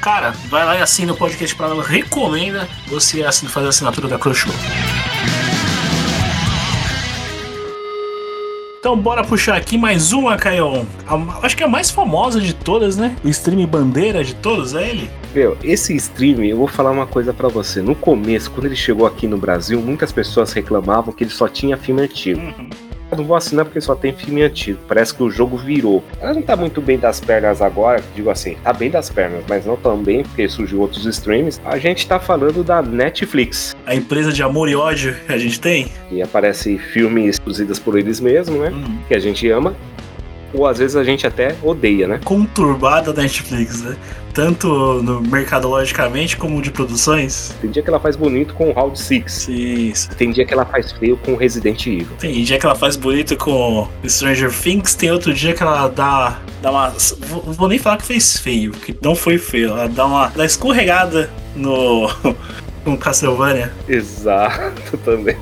Cara, 0.00 0.32
vai 0.48 0.64
lá 0.64 0.76
e 0.76 0.82
assina 0.82 1.12
o 1.12 1.16
podcast 1.16 1.54
para 1.54 1.66
ela, 1.66 1.84
recomenda 1.84 2.66
você 2.88 3.22
fazer 3.48 3.66
a 3.66 3.68
assinatura 3.68 4.08
da 4.08 4.18
Crunchyroll. 4.18 4.56
Então 8.82 8.98
bora 8.98 9.22
puxar 9.22 9.54
aqui 9.54 9.78
mais 9.78 10.12
uma, 10.12 10.36
Caion. 10.36 10.84
Acho 11.40 11.56
que 11.56 11.62
é 11.62 11.66
a 11.66 11.68
mais 11.68 11.88
famosa 11.88 12.40
de 12.40 12.52
todas, 12.52 12.96
né? 12.96 13.14
O 13.22 13.28
stream 13.28 13.64
bandeira 13.64 14.24
de 14.24 14.34
todos, 14.34 14.74
é 14.74 14.88
ele? 14.88 15.08
Meu, 15.32 15.56
esse 15.62 15.94
stream, 15.94 16.42
eu 16.42 16.56
vou 16.56 16.66
falar 16.66 16.90
uma 16.90 17.06
coisa 17.06 17.32
pra 17.32 17.46
você. 17.46 17.80
No 17.80 17.94
começo, 17.94 18.50
quando 18.50 18.66
ele 18.66 18.74
chegou 18.74 19.06
aqui 19.06 19.28
no 19.28 19.38
Brasil, 19.38 19.80
muitas 19.80 20.10
pessoas 20.10 20.52
reclamavam 20.52 21.14
que 21.14 21.22
ele 21.22 21.30
só 21.30 21.46
tinha 21.46 21.76
filme 21.76 22.02
antigo. 22.02 22.40
Eu 22.40 22.91
não 23.16 23.24
vou 23.24 23.36
assinar 23.36 23.64
porque 23.64 23.80
só 23.80 23.94
tem 23.94 24.12
filme 24.12 24.42
antigo. 24.42 24.78
Parece 24.88 25.14
que 25.14 25.22
o 25.22 25.30
jogo 25.30 25.56
virou. 25.56 26.02
Ela 26.20 26.34
não 26.34 26.42
tá 26.42 26.56
muito 26.56 26.80
bem 26.80 26.98
das 26.98 27.20
pernas 27.20 27.60
agora, 27.62 28.02
digo 28.14 28.30
assim, 28.30 28.56
tá 28.62 28.72
bem 28.72 28.90
das 28.90 29.10
pernas, 29.10 29.44
mas 29.48 29.66
não 29.66 29.76
tão 29.76 30.02
bem 30.02 30.22
porque 30.22 30.48
surgiu 30.48 30.80
outros 30.80 31.04
streams. 31.06 31.60
A 31.64 31.78
gente 31.78 32.06
tá 32.06 32.18
falando 32.18 32.62
da 32.64 32.80
Netflix, 32.82 33.74
A 33.86 33.94
empresa 33.94 34.32
de 34.32 34.42
amor 34.42 34.68
e 34.68 34.74
ódio 34.76 35.14
que 35.26 35.32
a 35.32 35.38
gente 35.38 35.60
tem. 35.60 35.90
que 36.08 36.22
aparece 36.22 36.78
filmes 36.78 37.38
produzidos 37.38 37.78
por 37.78 37.98
eles 37.98 38.20
mesmos, 38.20 38.58
né? 38.58 38.72
Que 39.08 39.14
a 39.14 39.18
gente 39.18 39.48
ama. 39.50 39.74
Ou 40.54 40.66
às 40.66 40.78
vezes 40.78 40.96
a 40.96 41.04
gente 41.04 41.26
até 41.26 41.56
odeia, 41.62 42.06
né? 42.06 42.20
Conturbada 42.24 43.12
da 43.12 43.22
Netflix, 43.22 43.82
né? 43.82 43.96
Tanto 44.32 44.68
no 45.02 45.20
mercadologicamente 45.20 46.36
como 46.36 46.62
de 46.62 46.70
produções. 46.70 47.54
Tem 47.60 47.70
dia 47.70 47.82
que 47.82 47.90
ela 47.90 48.00
faz 48.00 48.16
bonito 48.16 48.54
com 48.54 48.70
o 48.70 48.72
Round 48.72 48.98
6. 48.98 49.32
Sim, 49.32 49.92
Tem 50.16 50.30
dia 50.30 50.46
que 50.46 50.54
ela 50.54 50.64
faz 50.64 50.92
feio 50.92 51.16
com 51.18 51.36
Resident 51.36 51.86
Evil. 51.86 52.16
Tem 52.18 52.42
dia 52.42 52.58
que 52.58 52.64
ela 52.64 52.74
faz 52.74 52.96
bonito 52.96 53.36
com 53.36 53.88
Stranger 54.06 54.50
Things, 54.50 54.94
tem 54.94 55.10
outro 55.10 55.34
dia 55.34 55.52
que 55.52 55.62
ela 55.62 55.88
dá, 55.88 56.38
dá 56.62 56.70
uma. 56.70 56.94
Vou, 57.28 57.42
vou 57.42 57.68
nem 57.68 57.78
falar 57.78 57.98
que 57.98 58.06
fez 58.06 58.38
feio, 58.38 58.72
que 58.72 58.96
não 59.02 59.14
foi 59.14 59.36
feio. 59.36 59.70
Ela 59.70 59.88
dá 59.88 60.06
uma, 60.06 60.28
dá 60.28 60.44
escorregada 60.44 61.30
no. 61.54 62.08
com 62.84 62.96
Castlevania. 62.96 63.72
Exato, 63.88 64.96
também. 65.04 65.36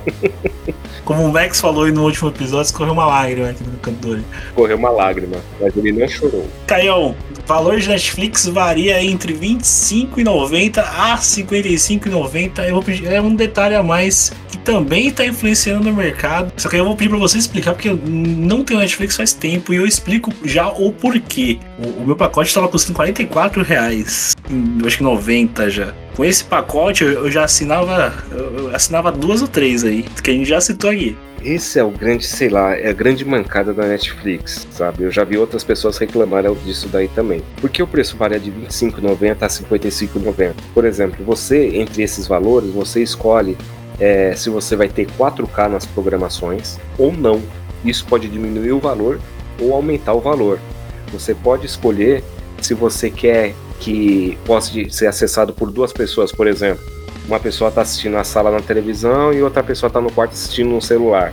Como 1.05 1.23
o 1.23 1.31
Max 1.31 1.59
falou 1.59 1.87
no 1.91 2.03
último 2.03 2.29
episódio, 2.29 2.67
escorreu 2.67 2.93
uma 2.93 3.05
lágrima 3.05 3.49
aqui 3.49 3.63
no 3.63 3.77
canto 3.79 3.97
do 3.99 4.09
olho. 4.11 4.25
Correu 4.55 4.77
uma 4.77 4.89
lágrima, 4.89 5.37
mas 5.59 5.75
ele 5.75 5.91
não 5.91 6.07
chorou. 6.07 6.47
Caião, 6.67 7.15
valor 7.45 7.79
de 7.79 7.89
Netflix 7.89 8.45
varia 8.45 9.03
entre 9.03 9.33
R$ 9.33 9.39
25,90 9.39 10.77
a 10.77 11.15
R$ 11.15 11.21
55,90. 11.21 12.67
Eu 12.67 12.73
vou 12.75 12.83
pedir, 12.83 13.11
é 13.11 13.21
um 13.21 13.35
detalhe 13.35 13.75
a 13.75 13.83
mais 13.83 14.31
também 14.63 15.07
está 15.07 15.25
influenciando 15.25 15.89
no 15.89 15.95
mercado. 15.95 16.51
Só 16.57 16.69
que 16.69 16.77
eu 16.77 16.85
vou 16.85 16.95
pedir 16.95 17.09
para 17.09 17.19
você 17.19 17.37
explicar, 17.37 17.73
porque 17.73 17.89
eu 17.89 17.97
não 18.05 18.63
tenho 18.63 18.79
Netflix 18.79 19.15
faz 19.15 19.33
tempo 19.33 19.73
e 19.73 19.77
eu 19.77 19.85
explico 19.85 20.31
já 20.43 20.69
o 20.69 20.91
porquê. 20.91 21.59
O, 21.77 22.01
o 22.01 22.05
meu 22.05 22.15
pacote 22.15 22.49
estava 22.49 22.67
custando 22.67 22.95
44 22.95 23.63
reais, 23.63 24.35
em, 24.49 24.85
acho 24.85 24.97
que 24.97 25.03
90 25.03 25.69
já. 25.69 25.93
Com 26.15 26.25
esse 26.25 26.43
pacote 26.43 27.03
eu, 27.03 27.11
eu 27.11 27.31
já 27.31 27.43
assinava, 27.43 28.13
eu, 28.31 28.59
eu 28.59 28.75
assinava 28.75 29.11
duas 29.11 29.41
ou 29.41 29.47
três 29.47 29.83
aí, 29.83 30.03
que 30.23 30.31
a 30.31 30.33
gente 30.33 30.47
já 30.47 30.59
citou 30.59 30.89
aqui. 30.89 31.15
Esse 31.43 31.79
é 31.79 31.83
o 31.83 31.89
grande, 31.89 32.27
sei 32.27 32.49
lá, 32.49 32.75
é 32.77 32.89
a 32.89 32.93
grande 32.93 33.25
mancada 33.25 33.73
da 33.73 33.87
Netflix, 33.87 34.67
sabe? 34.69 35.03
Eu 35.03 35.11
já 35.11 35.23
vi 35.23 35.37
outras 35.37 35.63
pessoas 35.63 35.97
reclamarem 35.97 36.53
disso 36.63 36.87
daí 36.87 37.07
também. 37.07 37.41
Porque 37.59 37.81
o 37.81 37.87
preço 37.87 38.15
varia 38.15 38.39
de 38.39 38.51
R$ 38.51 38.67
25,90 38.67 39.37
a 39.41 39.47
R$ 39.47 39.77
55,90. 39.87 40.53
Por 40.71 40.85
exemplo, 40.85 41.25
você, 41.25 41.77
entre 41.77 42.03
esses 42.03 42.27
valores, 42.27 42.69
você 42.69 43.01
escolhe 43.01 43.57
é, 44.01 44.35
se 44.35 44.49
você 44.49 44.75
vai 44.75 44.89
ter 44.89 45.05
4K 45.05 45.69
nas 45.69 45.85
programações 45.85 46.79
ou 46.97 47.13
não. 47.13 47.39
Isso 47.85 48.03
pode 48.05 48.27
diminuir 48.27 48.71
o 48.71 48.79
valor 48.79 49.19
ou 49.59 49.75
aumentar 49.75 50.13
o 50.13 50.19
valor. 50.19 50.59
Você 51.13 51.35
pode 51.35 51.67
escolher 51.67 52.23
se 52.59 52.73
você 52.73 53.11
quer 53.11 53.53
que 53.79 54.37
possa 54.43 54.71
ser 54.89 55.05
acessado 55.05 55.53
por 55.53 55.71
duas 55.71 55.93
pessoas, 55.93 56.31
por 56.31 56.47
exemplo. 56.47 56.83
Uma 57.27 57.39
pessoa 57.39 57.69
está 57.69 57.81
assistindo 57.81 58.17
a 58.17 58.23
sala 58.23 58.49
na 58.49 58.61
televisão 58.61 59.31
e 59.31 59.43
outra 59.43 59.61
pessoa 59.61 59.87
está 59.87 60.01
no 60.01 60.11
quarto 60.11 60.31
assistindo 60.31 60.71
no 60.71 60.81
celular. 60.81 61.31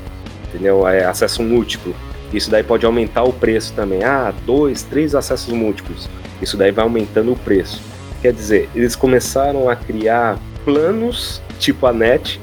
Entendeu? 0.48 0.86
É 0.86 1.04
acesso 1.04 1.42
múltiplo. 1.42 1.94
Isso 2.32 2.50
daí 2.50 2.62
pode 2.62 2.84
aumentar 2.84 3.22
o 3.22 3.32
preço 3.32 3.72
também. 3.72 4.04
Ah, 4.04 4.32
dois, 4.44 4.82
três 4.82 5.14
acessos 5.14 5.52
múltiplos. 5.54 6.08
Isso 6.42 6.56
daí 6.56 6.70
vai 6.70 6.84
aumentando 6.84 7.32
o 7.32 7.36
preço. 7.36 7.80
Quer 8.20 8.34
dizer, 8.34 8.68
eles 8.74 8.94
começaram 8.94 9.70
a 9.70 9.76
criar 9.76 10.38
planos 10.64 11.40
tipo 11.58 11.86
a 11.86 11.92
net 11.92 12.38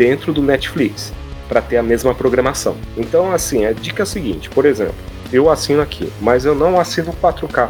dentro 0.00 0.32
do 0.32 0.40
Netflix 0.40 1.12
para 1.46 1.60
ter 1.60 1.76
a 1.76 1.82
mesma 1.82 2.14
programação. 2.14 2.74
Então, 2.96 3.34
assim, 3.34 3.66
a 3.66 3.72
dica 3.72 4.02
é 4.02 4.04
a 4.04 4.06
seguinte: 4.06 4.48
por 4.48 4.64
exemplo, 4.64 4.94
eu 5.30 5.50
assino 5.50 5.82
aqui, 5.82 6.10
mas 6.22 6.46
eu 6.46 6.54
não 6.54 6.80
assino 6.80 7.12
4K. 7.12 7.68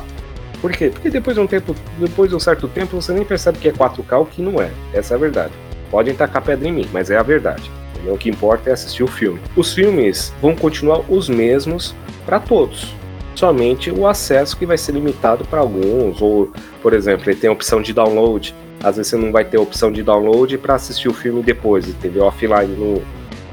Por 0.60 0.70
quê? 0.70 0.90
Porque 0.90 1.10
depois 1.10 1.34
de 1.34 1.42
um 1.42 1.46
tempo, 1.48 1.74
depois 1.98 2.30
de 2.30 2.36
um 2.36 2.38
certo 2.38 2.68
tempo, 2.68 3.00
você 3.00 3.12
nem 3.12 3.24
percebe 3.24 3.58
que 3.58 3.68
é 3.68 3.72
4K 3.72 4.20
o 4.20 4.26
que 4.26 4.40
não 4.40 4.62
é. 4.62 4.70
Essa 4.94 5.14
é 5.14 5.16
a 5.16 5.18
verdade. 5.18 5.52
Podem 5.90 6.14
tacar 6.14 6.40
pedra 6.40 6.68
em 6.68 6.72
mim, 6.72 6.88
mas 6.92 7.10
é 7.10 7.16
a 7.16 7.22
verdade. 7.22 7.68
O 8.06 8.16
que 8.16 8.30
importa 8.30 8.70
é 8.70 8.74
assistir 8.74 9.02
o 9.02 9.08
filme. 9.08 9.40
Os 9.56 9.74
filmes 9.74 10.32
vão 10.40 10.54
continuar 10.54 11.00
os 11.08 11.28
mesmos 11.28 11.96
para 12.24 12.38
todos. 12.38 12.94
Somente 13.34 13.90
o 13.90 14.06
acesso 14.06 14.56
que 14.56 14.64
vai 14.64 14.78
ser 14.78 14.92
limitado 14.92 15.44
para 15.46 15.60
alguns, 15.60 16.22
ou, 16.22 16.52
por 16.80 16.92
exemplo, 16.92 17.28
ele 17.28 17.40
tem 17.40 17.50
a 17.50 17.52
opção 17.52 17.82
de 17.82 17.92
download. 17.92 18.54
Às 18.82 18.96
vezes 18.96 19.10
você 19.10 19.16
não 19.16 19.30
vai 19.30 19.44
ter 19.44 19.58
opção 19.58 19.92
de 19.92 20.02
download 20.02 20.56
para 20.58 20.74
assistir 20.74 21.08
o 21.08 21.14
filme 21.14 21.42
depois, 21.42 21.86
entendeu? 21.88 22.24
Offline 22.24 22.74
no, 22.76 23.02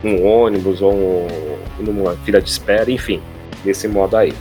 num 0.03 0.25
ônibus 0.25 0.81
ou 0.81 1.27
numa 1.79 2.15
fila 2.17 2.41
de 2.41 2.49
espera, 2.49 2.89
enfim, 2.89 3.21
desse 3.63 3.87
modo 3.87 4.15
aí. 4.15 4.33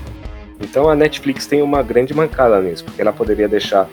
Então 0.60 0.88
a 0.88 0.94
Netflix 0.94 1.46
tem 1.46 1.60
uma 1.60 1.82
grande 1.82 2.14
mancada 2.14 2.60
nisso, 2.60 2.84
porque 2.84 3.00
ela 3.02 3.12
poderia 3.12 3.48
deixar 3.48 3.88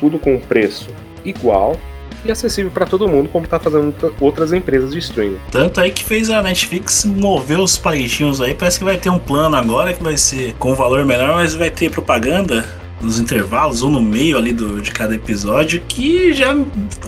tudo 0.00 0.18
com 0.18 0.34
um 0.34 0.40
preço 0.40 0.88
igual 1.24 1.78
e 2.24 2.30
acessível 2.30 2.70
para 2.70 2.86
todo 2.86 3.06
mundo, 3.06 3.28
como 3.28 3.46
tá 3.46 3.60
fazendo 3.60 3.86
outra- 3.86 4.12
outras 4.20 4.52
empresas 4.52 4.92
de 4.92 4.98
streaming. 4.98 5.38
Tanto 5.50 5.80
aí 5.80 5.90
que 5.90 6.02
fez 6.02 6.30
a 6.30 6.42
Netflix 6.42 7.04
mover 7.04 7.60
os 7.60 7.76
palitinhos 7.78 8.40
aí. 8.40 8.54
Parece 8.54 8.78
que 8.78 8.84
vai 8.84 8.96
ter 8.96 9.10
um 9.10 9.18
plano 9.18 9.56
agora 9.56 9.92
que 9.92 10.02
vai 10.02 10.16
ser 10.16 10.54
com 10.54 10.72
um 10.72 10.74
valor 10.74 11.04
menor, 11.04 11.34
mas 11.34 11.54
vai 11.54 11.70
ter 11.70 11.90
propaganda 11.90 12.64
nos 13.00 13.18
intervalos 13.18 13.82
ou 13.82 13.90
no 13.90 14.02
meio 14.02 14.36
ali 14.38 14.52
do, 14.52 14.80
de 14.80 14.90
cada 14.90 15.14
episódio. 15.14 15.82
Que 15.86 16.32
já 16.32 16.54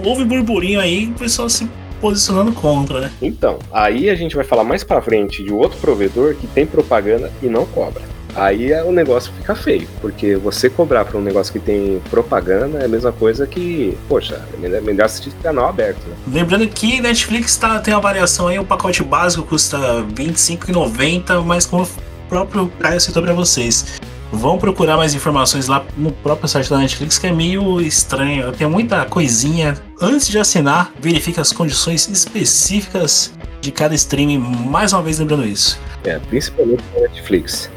houve 0.04 0.24
burburinho 0.24 0.80
aí, 0.80 1.06
o 1.06 1.18
pessoal 1.18 1.48
se 1.48 1.68
posicionando 2.00 2.52
contra, 2.52 3.00
né? 3.00 3.12
Então, 3.22 3.58
aí 3.72 4.10
a 4.10 4.14
gente 4.14 4.36
vai 4.36 4.44
falar 4.44 4.64
mais 4.64 4.84
pra 4.84 5.00
frente 5.00 5.42
de 5.42 5.52
outro 5.52 5.78
provedor 5.78 6.34
que 6.34 6.46
tem 6.46 6.66
propaganda 6.66 7.32
e 7.42 7.46
não 7.46 7.64
cobra. 7.66 8.02
Aí 8.36 8.70
é, 8.70 8.84
o 8.84 8.92
negócio 8.92 9.32
fica 9.32 9.54
feio, 9.54 9.88
porque 10.02 10.36
você 10.36 10.68
cobrar 10.68 11.06
pra 11.06 11.16
um 11.16 11.22
negócio 11.22 11.50
que 11.50 11.58
tem 11.58 12.02
propaganda 12.10 12.80
é 12.80 12.84
a 12.84 12.88
mesma 12.88 13.10
coisa 13.10 13.46
que, 13.46 13.96
poxa, 14.06 14.42
é 14.62 14.80
melhor, 14.80 15.06
assistir 15.06 15.32
canal 15.42 15.68
aberto, 15.68 16.06
né? 16.06 16.14
Lembrando 16.30 16.68
que 16.68 17.00
Netflix 17.00 17.56
tá, 17.56 17.78
tem 17.78 17.94
uma 17.94 18.00
variação 18.00 18.48
aí, 18.48 18.58
o 18.58 18.64
pacote 18.64 19.02
básico 19.02 19.42
custa 19.42 19.78
R$ 19.78 20.06
25,90, 20.14 21.42
mas 21.44 21.64
como 21.64 21.84
o 21.84 21.88
próprio 22.28 22.70
Caio 22.78 23.00
citou 23.00 23.22
pra 23.22 23.32
vocês, 23.32 23.98
vão 24.36 24.58
procurar 24.58 24.96
mais 24.96 25.14
informações 25.14 25.66
lá 25.66 25.84
no 25.96 26.12
próprio 26.12 26.48
site 26.48 26.68
da 26.70 26.78
Netflix, 26.78 27.18
que 27.18 27.26
é 27.26 27.32
meio 27.32 27.80
estranho, 27.80 28.52
tem 28.52 28.66
muita 28.66 29.04
coisinha. 29.06 29.76
Antes 30.00 30.28
de 30.28 30.38
assinar, 30.38 30.92
verifique 31.00 31.40
as 31.40 31.52
condições 31.52 32.08
específicas 32.08 33.32
de 33.60 33.72
cada 33.72 33.94
streaming, 33.94 34.38
mais 34.38 34.92
uma 34.92 35.02
vez 35.02 35.18
lembrando 35.18 35.46
isso. 35.46 35.78
É, 36.04 36.18
principalmente 36.18 36.84
na 36.94 37.00
Netflix. 37.00 37.70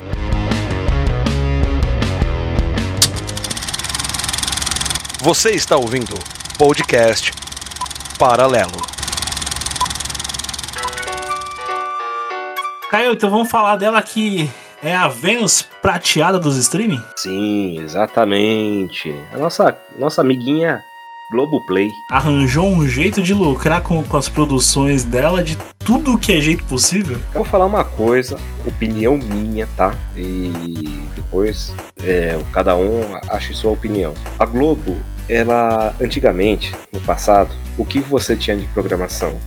Você 5.22 5.52
está 5.52 5.76
ouvindo 5.76 6.14
podcast 6.58 7.34
Paralelo. 8.18 8.82
Caio, 12.90 13.14
então 13.14 13.30
vamos 13.30 13.50
falar 13.50 13.76
dela 13.76 14.02
que 14.02 14.50
é 14.82 14.96
a 14.96 15.08
Vênus 15.08 15.62
prateada 15.82 16.40
dos 16.40 16.58
streaming? 16.58 17.02
Sim, 17.16 17.80
exatamente. 17.80 19.14
A 19.34 19.38
nossa, 19.38 19.78
nossa 19.98 20.22
amiguinha 20.22 20.84
Globoplay. 21.32 21.92
Arranjou 22.10 22.68
um 22.68 22.88
jeito 22.88 23.22
de 23.22 23.36
lucrar 23.36 23.82
com, 23.82 24.04
com 24.04 24.18
as 24.18 24.28
produções 24.28 25.04
dela 25.04 25.44
de 25.44 25.56
tudo 25.78 26.18
que 26.18 26.34
é 26.34 26.42
jeito 26.42 26.64
possível? 26.64 27.18
Eu 27.34 27.44
vou 27.44 27.46
falar 27.46 27.68
uma 27.68 27.84
coisa, 27.84 28.40
opinião 28.66 29.16
minha, 29.18 29.68
tá? 29.78 29.94
E 30.16 30.52
depois 31.16 31.74
é, 32.04 32.40
cada 32.52 32.76
um 32.76 33.16
acha 33.30 33.54
sua 33.54 33.72
opinião. 33.72 34.16
A 34.40 34.46
Globo, 34.46 34.98
ela 35.28 35.94
antigamente, 36.02 36.74
no 36.92 37.00
passado, 37.02 37.52
o 37.78 37.86
que 37.86 38.00
você 38.00 38.36
tinha 38.36 38.58
de 38.58 38.66
programação? 38.68 39.38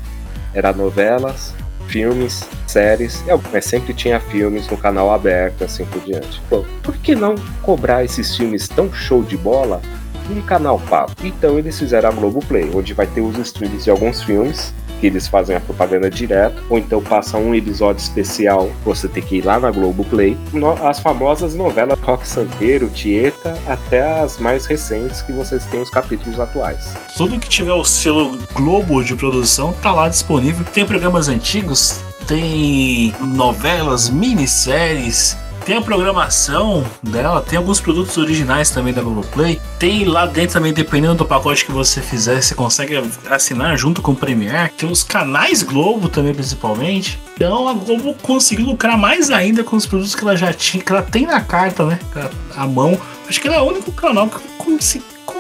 Era 0.55 0.73
novelas, 0.73 1.53
filmes, 1.89 2.49
séries, 2.67 3.23
mas 3.53 3.65
sempre 3.65 3.93
tinha 3.95 4.19
filmes 4.21 4.69
no 4.69 4.77
canal 4.77 5.13
aberto, 5.13 5.65
assim 5.65 5.85
por 5.85 6.01
diante. 6.03 6.41
Pô, 6.49 6.65
por 6.83 6.97
que 6.97 7.15
não 7.15 7.35
cobrar 7.63 8.05
esses 8.05 8.37
filmes 8.37 8.69
tão 8.69 8.93
show 8.93 9.23
de 9.23 9.37
bola 9.37 9.81
num 10.29 10.43
canal 10.43 10.79
pago? 10.79 11.13
Então 11.23 11.59
eles 11.59 11.79
fizeram 11.79 12.09
a 12.09 12.13
Globoplay, 12.13 12.71
onde 12.75 12.95
vai 12.95 13.07
ter 13.07 13.21
os 13.21 13.37
streams 13.39 13.85
de 13.85 13.91
alguns 13.91 14.23
filmes 14.23 14.75
que 15.03 15.09
eles 15.09 15.27
fazem 15.27 15.57
a 15.57 15.61
propaganda 15.61 16.09
direto, 16.09 16.63
ou 16.71 16.79
então 16.79 17.03
passa 17.03 17.37
um 17.37 17.53
episódio 17.53 18.01
especial, 18.01 18.71
você 18.85 19.09
tem 19.09 19.21
que 19.21 19.39
ir 19.39 19.45
lá 19.45 19.59
na 19.59 19.69
Globoplay. 19.69 20.39
As 20.81 21.01
famosas 21.01 21.57
novelas 21.57 21.99
Rock 21.99 22.25
Santeiro, 22.27 22.89
Tieta, 22.89 23.59
até 23.67 24.21
as 24.21 24.39
mais 24.39 24.65
recentes 24.65 25.21
que 25.21 25.33
vocês 25.33 25.67
têm 25.67 25.83
os 25.83 25.91
capítulos 25.91 26.39
atuais. 26.39 26.95
Tudo 27.17 27.41
que 27.41 27.49
tiver 27.49 27.73
o 27.73 27.85
selo 27.85 28.39
Globo 28.55 29.03
de 29.03 29.17
produção 29.17 29.73
tá 29.83 29.91
lá 29.91 30.09
disponível. 30.09 30.65
Tem 30.73 30.87
programas 30.87 31.27
antigos, 31.27 32.01
tem 32.29 33.13
novelas, 33.21 34.09
minisséries, 34.09 35.37
tem 35.65 35.77
a 35.77 35.83
programação 35.83 36.85
dela, 37.03 37.41
tem 37.41 37.57
alguns 37.57 37.81
produtos 37.81 38.17
originais 38.17 38.71
também 38.71 38.93
da 38.93 39.01
Globoplay. 39.01 39.61
Tem 39.79 40.05
lá 40.05 40.27
dentro 40.27 40.55
também, 40.55 40.73
dependendo 40.73 41.15
do 41.17 41.25
pacote 41.25 41.65
que 41.65 41.73
você 41.73 42.01
fizer, 42.01 42.41
você 42.41 42.55
consegue 42.55 43.03
assinar 43.31 43.77
junto 43.77 44.03
com 44.03 44.13
o 44.13 44.17
Premiere. 44.17 44.73
Tem 44.77 44.91
os 44.91 45.03
canais 45.03 45.63
Globo 45.63 46.09
também, 46.09 46.35
principalmente. 46.35 47.19
Então 47.35 47.69
a 47.69 47.75
Globo 47.75 48.15
conseguiu 48.23 48.67
lucrar 48.67 48.99
mais 48.99 49.31
ainda 49.31 49.63
com 49.65 49.77
os 49.77 49.87
produtos 49.87 50.15
que 50.15 50.23
ela 50.23 50.37
já 50.37 50.53
tinha, 50.53 50.83
que 50.83 50.93
ela 50.93 51.03
tem 51.03 51.27
na 51.27 51.41
carta, 51.41 51.85
né? 51.85 51.99
A 52.57 52.67
mão. 52.67 52.99
Acho 53.29 53.41
que 53.41 53.49
ela 53.49 53.57
é 53.57 53.61
o 53.61 53.65
único 53.65 53.93
canal 53.93 54.29
que 54.29 54.41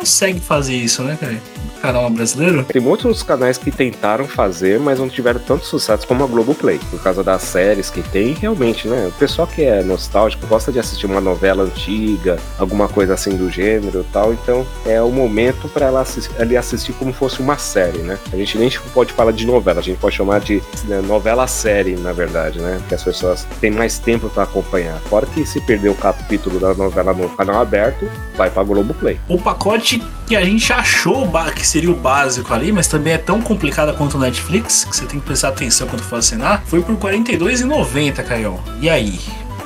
consegue 0.02 0.40
fazer 0.40 0.74
isso, 0.74 1.00
né, 1.04 1.16
cara? 1.18 1.40
canal 1.82 2.08
brasileiro? 2.08 2.64
Tem 2.64 2.80
muitos 2.80 3.24
canais 3.24 3.58
que 3.58 3.70
tentaram 3.72 4.26
fazer, 4.28 4.78
mas 4.78 5.00
não 5.00 5.08
tiveram 5.08 5.40
tanto 5.40 5.66
sucesso 5.66 6.06
como 6.06 6.22
a 6.22 6.26
Globoplay, 6.28 6.78
por 6.90 7.02
causa 7.02 7.24
das 7.24 7.42
séries 7.42 7.90
que 7.90 8.02
tem, 8.02 8.34
realmente, 8.34 8.86
né? 8.86 9.08
O 9.08 9.18
pessoal 9.18 9.48
que 9.48 9.64
é 9.64 9.82
nostálgico 9.82 10.46
gosta 10.46 10.70
de 10.70 10.78
assistir 10.78 11.06
uma 11.06 11.20
novela 11.20 11.64
antiga, 11.64 12.38
alguma 12.56 12.88
coisa 12.88 13.14
assim 13.14 13.36
do 13.36 13.50
gênero 13.50 14.06
e 14.08 14.12
tal, 14.12 14.32
então 14.32 14.64
é 14.86 15.02
o 15.02 15.10
momento 15.10 15.68
para 15.68 15.86
ela 15.86 16.02
assistir, 16.02 16.40
ali 16.40 16.56
assistir 16.56 16.92
como 16.92 17.12
fosse 17.12 17.40
uma 17.40 17.58
série, 17.58 17.98
né? 17.98 18.16
A 18.32 18.36
gente 18.36 18.56
nem 18.56 18.70
pode 18.94 19.12
falar 19.12 19.32
de 19.32 19.44
novela, 19.44 19.80
a 19.80 19.82
gente 19.82 19.98
pode 19.98 20.14
chamar 20.14 20.40
de 20.40 20.62
né, 20.84 21.00
novela 21.00 21.48
série, 21.48 21.96
na 21.96 22.12
verdade, 22.12 22.60
né? 22.60 22.80
Que 22.88 22.94
as 22.94 23.02
pessoas 23.02 23.44
têm 23.60 23.72
mais 23.72 23.98
tempo 23.98 24.28
para 24.30 24.44
acompanhar. 24.44 25.00
Fora 25.10 25.26
que 25.26 25.44
se 25.44 25.60
perder 25.60 25.88
o 25.88 25.94
capítulo 25.96 26.60
da 26.60 26.74
novela 26.74 27.12
no 27.12 27.28
canal 27.30 27.60
aberto, 27.60 28.08
vai 28.36 28.50
pra 28.50 28.62
Globoplay. 28.62 29.18
O 29.28 29.36
pacote 29.36 29.91
que 30.26 30.36
a 30.36 30.44
gente 30.44 30.72
achou 30.72 31.28
que 31.54 31.66
seria 31.66 31.90
o 31.90 31.94
básico 31.94 32.52
ali, 32.52 32.72
mas 32.72 32.86
também 32.86 33.14
é 33.14 33.18
tão 33.18 33.40
complicada 33.40 33.92
quanto 33.92 34.16
o 34.16 34.20
Netflix, 34.20 34.84
que 34.84 34.96
você 34.96 35.04
tem 35.04 35.18
que 35.18 35.26
prestar 35.26 35.48
atenção 35.48 35.86
quando 35.88 36.02
for 36.02 36.16
assinar, 36.16 36.62
foi 36.66 36.80
por 36.82 36.94
R$ 36.94 37.18
42,90, 37.18 38.22
Caio. 38.24 38.60
E 38.80 38.88
aí? 38.88 39.18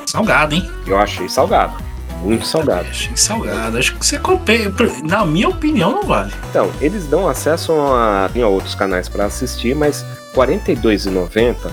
Salgado, 0.07 0.55
hein? 0.55 0.71
Eu 0.87 0.99
achei 0.99 1.29
salgado. 1.29 1.75
Muito 2.23 2.47
salgado. 2.47 2.89
Achei 2.89 3.17
salgado. 3.17 3.79
Acho 3.79 3.95
que 3.95 4.05
você 4.05 4.19
compensa. 4.19 4.73
Na 5.05 5.25
minha 5.25 5.49
opinião, 5.49 5.93
não 5.93 6.03
vale. 6.05 6.33
Então, 6.51 6.71
eles 6.81 7.07
dão 7.07 7.29
acesso 7.29 7.73
a, 7.73 8.27
a 8.27 8.49
outros 8.49 8.75
canais 8.75 9.09
para 9.09 9.27
assistir, 9.27 9.75
mas 9.75 10.03
R$ 10.03 10.09
42,90 10.35 11.71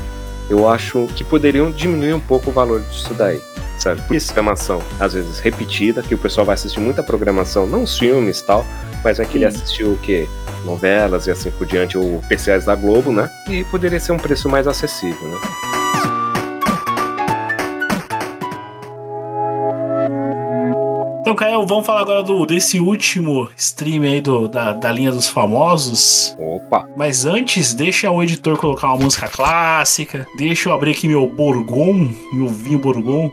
eu 0.50 0.70
acho 0.70 1.08
que 1.16 1.24
poderiam 1.24 1.72
diminuir 1.72 2.14
um 2.14 2.20
pouco 2.20 2.50
o 2.50 2.54
valor 2.54 2.82
disso 2.82 3.14
daí. 3.14 3.42
Sabe? 3.78 4.02
Por 4.04 4.16
isso, 4.16 4.28
programação, 4.28 4.82
às 5.00 5.14
vezes 5.14 5.40
repetida, 5.40 6.02
que 6.02 6.16
o 6.16 6.18
pessoal 6.18 6.46
vai 6.46 6.56
assistir 6.56 6.80
muita 6.80 7.04
programação, 7.04 7.66
não 7.66 7.84
os 7.84 7.98
filmes 7.98 8.40
e 8.40 8.46
tal, 8.46 8.66
mas 9.04 9.18
vai 9.18 9.26
querer 9.26 9.46
assistir 9.46 9.84
o 9.84 9.98
quê? 9.98 10.28
Novelas 10.64 11.28
e 11.28 11.32
assim 11.32 11.52
por 11.52 11.68
diante, 11.68 11.98
ou 11.98 12.20
especiais 12.20 12.66
da 12.66 12.76
Globo, 12.76 13.12
né? 13.12 13.30
E 13.50 13.64
poderia 13.66 14.00
ser 14.00 14.14
um 14.14 14.18
preço 14.18 14.48
mais 14.48 14.68
acessível, 14.68 15.28
né? 15.28 15.38
Então, 21.34 21.48
Caio, 21.48 21.66
vamos 21.66 21.86
falar 21.86 22.02
agora 22.02 22.22
do, 22.22 22.46
desse 22.46 22.80
último 22.80 23.50
stream 23.58 24.04
aí 24.04 24.22
do, 24.22 24.48
da, 24.48 24.74
da 24.74 24.92
linha 24.92 25.10
dos 25.10 25.28
famosos. 25.28 26.36
Opa! 26.38 26.88
Mas 26.96 27.26
antes, 27.26 27.74
deixa 27.74 28.12
o 28.12 28.22
editor 28.22 28.56
colocar 28.58 28.88
uma 28.90 29.06
música 29.06 29.28
clássica. 29.28 30.28
Deixa 30.38 30.70
eu 30.70 30.74
abrir 30.74 30.92
aqui 30.92 31.08
meu 31.08 31.26
Borgon, 31.26 32.10
meu 32.32 32.50
vinho 32.50 32.78
Borgon, 32.78 33.32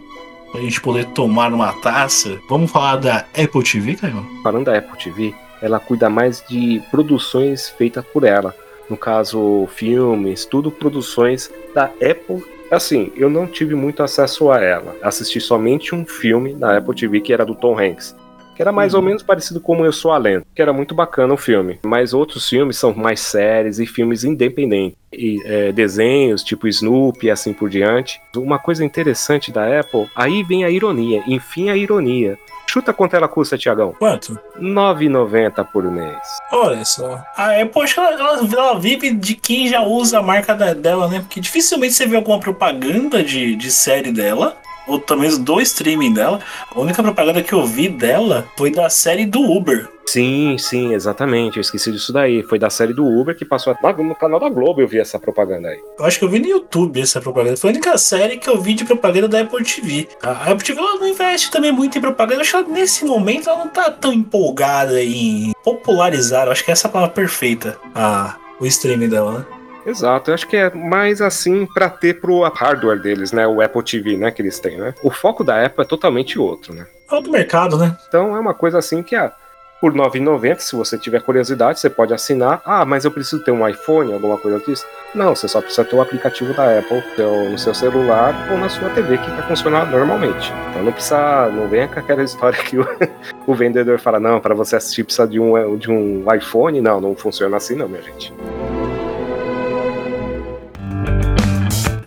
pra 0.50 0.60
gente 0.60 0.80
poder 0.80 1.06
tomar 1.06 1.52
uma 1.52 1.72
taça. 1.80 2.38
Vamos 2.48 2.70
falar 2.70 2.96
da 2.96 3.18
Apple 3.18 3.62
TV, 3.62 3.96
Caio? 3.96 4.26
Falando 4.42 4.66
da 4.66 4.78
Apple 4.78 4.98
TV, 4.98 5.34
ela 5.62 5.78
cuida 5.78 6.08
mais 6.08 6.44
de 6.48 6.82
produções 6.90 7.68
feitas 7.70 8.04
por 8.04 8.24
ela. 8.24 8.54
No 8.88 8.96
caso, 8.96 9.68
filmes, 9.74 10.44
tudo 10.44 10.70
produções 10.70 11.50
da 11.74 11.84
Apple. 11.84 12.44
Assim, 12.70 13.12
eu 13.16 13.28
não 13.30 13.46
tive 13.46 13.74
muito 13.74 14.02
acesso 14.02 14.50
a 14.50 14.60
ela. 14.60 14.96
Assisti 15.02 15.40
somente 15.40 15.94
um 15.94 16.04
filme 16.04 16.54
na 16.54 16.76
Apple 16.76 16.94
TV 16.94 17.20
que 17.20 17.32
era 17.32 17.44
do 17.44 17.54
Tom 17.54 17.78
Hanks. 17.78 18.16
Que 18.61 18.62
era 18.62 18.73
mais 18.73 18.92
uhum. 18.92 19.01
ou 19.01 19.07
menos 19.07 19.23
parecido 19.23 19.59
com 19.59 19.83
Eu 19.87 19.90
Sou 19.90 20.12
a 20.12 20.18
Lenda, 20.18 20.44
que 20.55 20.61
era 20.61 20.70
muito 20.70 20.94
bacana 20.94 21.33
o 21.33 21.37
filme. 21.38 21.79
Mas 21.83 22.12
outros 22.12 22.46
filmes 22.46 22.77
são 22.77 22.92
mais 22.92 23.20
séries 23.20 23.79
e 23.79 23.87
filmes 23.87 24.23
independentes. 24.23 24.99
E 25.11 25.40
é, 25.46 25.73
desenhos, 25.73 26.44
tipo 26.44 26.68
Snoopy 26.68 27.29
e 27.29 27.31
assim 27.31 27.55
por 27.55 27.70
diante. 27.70 28.20
Uma 28.37 28.59
coisa 28.59 28.85
interessante 28.85 29.51
da 29.51 29.81
Apple, 29.81 30.11
aí 30.14 30.42
vem 30.42 30.62
a 30.62 30.68
ironia, 30.68 31.23
enfim 31.27 31.70
a 31.70 31.77
ironia. 31.77 32.38
Chuta 32.66 32.92
quanto 32.92 33.16
ela 33.16 33.27
custa, 33.27 33.57
Tiagão? 33.57 33.94
Quanto? 33.99 34.35
R$ 34.55 34.61
9,90 34.61 35.64
por 35.73 35.90
mês. 35.90 36.18
Olha 36.53 36.85
só. 36.85 37.25
Ah, 37.38 37.55
é, 37.55 37.64
poxa, 37.64 37.99
ela, 37.99 38.12
ela, 38.12 38.46
ela, 38.46 38.79
vive 38.79 39.14
de 39.14 39.37
quem 39.37 39.68
já 39.68 39.81
usa 39.81 40.18
a 40.18 40.23
marca 40.23 40.55
da, 40.55 40.75
dela, 40.75 41.09
né? 41.09 41.20
Porque 41.20 41.40
dificilmente 41.40 41.94
você 41.94 42.07
vê 42.07 42.16
alguma 42.16 42.38
propaganda 42.38 43.25
de, 43.25 43.57
de 43.57 43.70
série 43.70 44.12
dela 44.12 44.55
ou 44.90 44.98
também 44.98 45.31
do 45.38 45.61
streaming 45.61 46.12
dela. 46.12 46.40
A 46.74 46.81
única 46.81 47.03
propaganda 47.03 47.42
que 47.42 47.53
eu 47.53 47.64
vi 47.64 47.88
dela 47.88 48.46
foi 48.57 48.70
da 48.70 48.90
série 48.90 49.24
do 49.24 49.40
Uber. 49.40 49.88
Sim, 50.07 50.57
sim, 50.59 50.92
exatamente. 50.92 51.57
Eu 51.57 51.61
esqueci 51.61 51.92
disso 51.92 52.12
daí. 52.12 52.42
Foi 52.42 52.59
da 52.59 52.68
série 52.68 52.92
do 52.92 53.07
Uber 53.07 53.37
que 53.37 53.44
passou 53.44 53.76
no 53.98 54.14
canal 54.16 54.40
da 54.40 54.48
Globo. 54.48 54.81
Eu 54.81 54.88
vi 54.88 54.98
essa 54.98 55.20
propaganda 55.20 55.68
aí. 55.68 55.79
Eu 55.96 56.05
acho 56.05 56.18
que 56.18 56.24
eu 56.24 56.29
vi 56.29 56.40
no 56.40 56.48
YouTube 56.48 57.00
essa 57.00 57.20
propaganda. 57.20 57.57
Foi 57.57 57.70
a 57.70 57.72
única 57.72 57.96
série 57.96 58.37
que 58.37 58.50
eu 58.50 58.61
vi 58.61 58.74
de 58.74 58.85
propaganda 58.85 59.29
da 59.29 59.40
Apple 59.40 59.62
TV. 59.62 60.09
A 60.20 60.50
Apple 60.50 60.64
TV 60.64 60.81
ela 60.81 60.98
não 60.98 61.07
investe 61.07 61.50
também 61.53 61.70
muito 61.70 61.96
em 61.96 62.00
propaganda. 62.00 62.38
Eu 62.38 62.40
acho 62.40 62.64
que 62.64 62.70
nesse 62.72 63.05
momento 63.05 63.48
ela 63.48 63.61
não 63.61 63.68
tá 63.68 63.88
tão 63.88 64.12
empolgada 64.12 65.00
em 65.00 65.53
popularizar. 65.62 66.46
Eu 66.46 66.53
acho 66.53 66.64
que 66.64 66.72
essa 66.72 66.88
é 66.88 66.90
a 66.90 66.92
palavra 66.92 67.14
perfeita. 67.14 67.79
A, 67.94 68.37
o 68.59 68.66
streaming 68.66 69.09
dela, 69.09 69.38
né? 69.38 69.60
Exato, 69.86 70.30
eu 70.30 70.34
acho 70.34 70.46
que 70.46 70.56
é 70.56 70.70
mais 70.74 71.20
assim 71.20 71.66
para 71.66 71.88
ter 71.88 72.20
pro 72.20 72.42
hardware 72.42 73.00
deles, 73.00 73.32
né? 73.32 73.46
O 73.46 73.60
Apple 73.60 73.82
TV, 73.82 74.16
né? 74.16 74.30
Que 74.30 74.42
eles 74.42 74.58
têm, 74.58 74.78
né? 74.78 74.94
O 75.02 75.10
foco 75.10 75.42
da 75.42 75.64
Apple 75.64 75.84
é 75.84 75.86
totalmente 75.86 76.38
outro, 76.38 76.74
né? 76.74 76.86
É 77.10 77.14
outro 77.14 77.32
mercado, 77.32 77.78
né? 77.78 77.96
Então 78.08 78.36
é 78.36 78.40
uma 78.40 78.54
coisa 78.54 78.78
assim 78.78 79.02
que, 79.02 79.16
ah, 79.16 79.32
por 79.80 79.92
R$ 79.92 79.98
9,90, 79.98 80.58
se 80.58 80.76
você 80.76 80.98
tiver 80.98 81.22
curiosidade, 81.22 81.80
você 81.80 81.88
pode 81.88 82.12
assinar. 82.12 82.60
Ah, 82.66 82.84
mas 82.84 83.06
eu 83.06 83.10
preciso 83.10 83.42
ter 83.42 83.50
um 83.50 83.66
iPhone, 83.66 84.12
alguma 84.12 84.36
coisa 84.36 84.58
disso? 84.60 84.84
Não, 85.14 85.34
você 85.34 85.48
só 85.48 85.60
precisa 85.60 85.84
ter 85.84 85.96
o 85.96 86.02
aplicativo 86.02 86.52
da 86.52 86.78
Apple 86.78 87.02
no 87.50 87.58
seu 87.58 87.74
celular 87.74 88.34
ou 88.52 88.58
na 88.58 88.68
sua 88.68 88.90
TV 88.90 89.16
que 89.16 89.30
vai 89.30 89.42
funcionar 89.48 89.90
normalmente. 89.90 90.52
Então 90.70 90.82
não 90.82 90.92
precisa, 90.92 91.48
não 91.48 91.66
venha 91.66 91.88
com 91.88 91.98
aquela 91.98 92.22
história 92.22 92.62
que 92.62 92.78
o, 92.78 92.86
o 93.46 93.54
vendedor 93.54 93.98
fala, 93.98 94.20
não, 94.20 94.38
para 94.38 94.54
você 94.54 94.76
assistir 94.76 95.04
precisa 95.04 95.26
de 95.26 95.40
um, 95.40 95.76
de 95.78 95.90
um 95.90 96.26
iPhone. 96.34 96.80
Não, 96.82 97.00
não 97.00 97.16
funciona 97.16 97.56
assim 97.56 97.74
não, 97.74 97.88
minha 97.88 98.02
gente. 98.02 98.34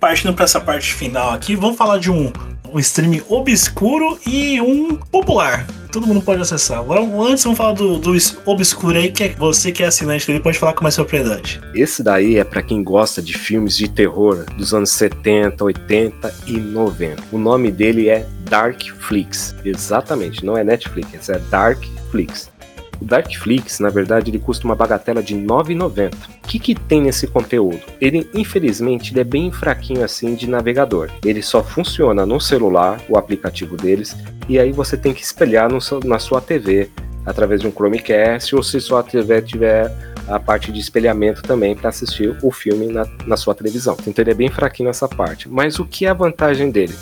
Partindo 0.03 0.33
para 0.33 0.43
essa 0.43 0.59
parte 0.59 0.93
final 0.93 1.31
aqui, 1.31 1.55
vamos 1.55 1.77
falar 1.77 1.97
de 1.97 2.11
um, 2.11 2.29
um 2.73 2.77
streaming 2.77 3.21
obscuro 3.29 4.19
e 4.27 4.59
um 4.59 4.97
popular. 4.97 5.65
Todo 5.93 6.05
mundo 6.05 6.21
pode 6.21 6.41
acessar. 6.41 6.79
Agora, 6.79 6.99
antes, 7.01 7.41
vamos 7.45 7.57
falar 7.57 7.71
do, 7.71 7.97
do 7.97 8.11
obscuro 8.45 8.97
aí, 8.97 9.09
que 9.09 9.23
é 9.23 9.29
você 9.29 9.71
que 9.71 9.81
é 9.81 9.85
assinante 9.85 10.27
dele 10.27 10.41
pode 10.41 10.59
falar 10.59 10.73
com 10.73 10.83
mais 10.83 10.97
propriedade. 10.97 11.61
Esse 11.73 12.03
daí 12.03 12.37
é 12.37 12.43
para 12.43 12.61
quem 12.61 12.83
gosta 12.83 13.21
de 13.21 13.37
filmes 13.37 13.77
de 13.77 13.87
terror 13.87 14.43
dos 14.57 14.73
anos 14.73 14.89
70, 14.89 15.63
80 15.63 16.35
e 16.47 16.57
90. 16.57 17.23
O 17.31 17.37
nome 17.37 17.71
dele 17.71 18.09
é 18.09 18.27
Dark 18.49 18.81
Flix. 18.99 19.55
Exatamente, 19.63 20.43
não 20.45 20.57
é 20.57 20.65
Netflix, 20.65 21.29
é 21.29 21.39
Dark 21.49 21.81
Flix. 22.11 22.51
O 23.01 23.05
Darkflix, 23.05 23.79
na 23.79 23.89
verdade, 23.89 24.31
ele 24.31 24.39
custa 24.39 24.65
uma 24.65 24.75
bagatela 24.75 25.21
de 25.21 25.33
R$ 25.35 25.41
9,90. 25.41 26.13
O 26.13 26.47
que, 26.47 26.59
que 26.59 26.75
tem 26.75 27.01
nesse 27.01 27.27
conteúdo? 27.27 27.81
Ele, 27.99 28.29
infelizmente, 28.33 29.11
ele 29.11 29.19
é 29.21 29.23
bem 29.23 29.51
fraquinho 29.51 30.03
assim 30.03 30.35
de 30.35 30.49
navegador. 30.49 31.09
Ele 31.23 31.41
só 31.41 31.63
funciona 31.63 32.25
no 32.25 32.39
celular, 32.39 33.01
o 33.09 33.17
aplicativo 33.17 33.75
deles, 33.75 34.15
e 34.47 34.59
aí 34.59 34.71
você 34.71 34.95
tem 34.97 35.13
que 35.13 35.23
espelhar 35.23 35.69
no, 35.69 35.79
na 36.05 36.19
sua 36.19 36.41
TV 36.41 36.89
através 37.25 37.61
de 37.61 37.67
um 37.67 37.71
Chromecast 37.71 38.55
ou 38.55 38.63
se 38.63 38.79
sua 38.81 39.01
TV 39.03 39.41
tiver 39.41 39.91
a 40.27 40.39
parte 40.39 40.71
de 40.71 40.79
espelhamento 40.79 41.41
também 41.41 41.75
para 41.75 41.89
assistir 41.89 42.35
o 42.41 42.51
filme 42.51 42.87
na, 42.87 43.05
na 43.25 43.37
sua 43.37 43.53
televisão. 43.53 43.97
Então 44.05 44.23
ele 44.23 44.31
é 44.31 44.35
bem 44.35 44.49
fraquinho 44.49 44.87
nessa 44.87 45.07
parte. 45.07 45.49
Mas 45.49 45.79
o 45.79 45.85
que 45.85 46.05
é 46.05 46.09
a 46.09 46.13
vantagem 46.13 46.71
dele? 46.71 46.95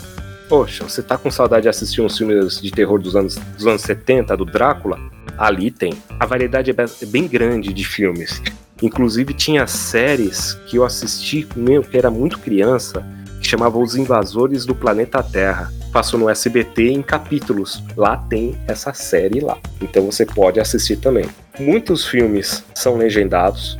Poxa, 0.48 0.84
você 0.84 1.02
tá 1.02 1.16
com 1.16 1.30
saudade 1.30 1.62
de 1.62 1.68
assistir 1.68 2.00
uns 2.02 2.18
filmes 2.18 2.60
de 2.60 2.70
terror 2.70 3.00
dos 3.00 3.16
anos, 3.16 3.36
dos 3.36 3.66
anos 3.66 3.82
70, 3.82 4.36
do 4.36 4.44
Drácula? 4.44 4.98
Ali 5.36 5.70
tem. 5.70 5.92
A 6.18 6.26
variedade 6.26 6.70
é 6.70 7.06
bem 7.06 7.26
grande 7.26 7.72
de 7.72 7.84
filmes. 7.84 8.42
Inclusive 8.82 9.32
tinha 9.32 9.66
séries 9.66 10.54
que 10.66 10.76
eu 10.76 10.84
assisti 10.84 11.46
meu, 11.54 11.82
que 11.82 11.96
era 11.96 12.10
muito 12.10 12.38
criança, 12.38 13.06
que 13.40 13.46
chamava 13.46 13.78
Os 13.78 13.96
Invasores 13.96 14.66
do 14.66 14.74
Planeta 14.74 15.22
Terra. 15.22 15.72
Passou 15.92 16.18
no 16.18 16.28
SBT 16.28 16.90
em 16.90 17.02
capítulos. 17.02 17.82
Lá 17.96 18.16
tem 18.16 18.56
essa 18.66 18.92
série 18.92 19.40
lá. 19.40 19.58
Então 19.80 20.04
você 20.06 20.24
pode 20.24 20.58
assistir 20.58 20.96
também. 20.96 21.26
Muitos 21.60 22.06
filmes 22.06 22.64
são 22.74 22.96
legendados, 22.96 23.76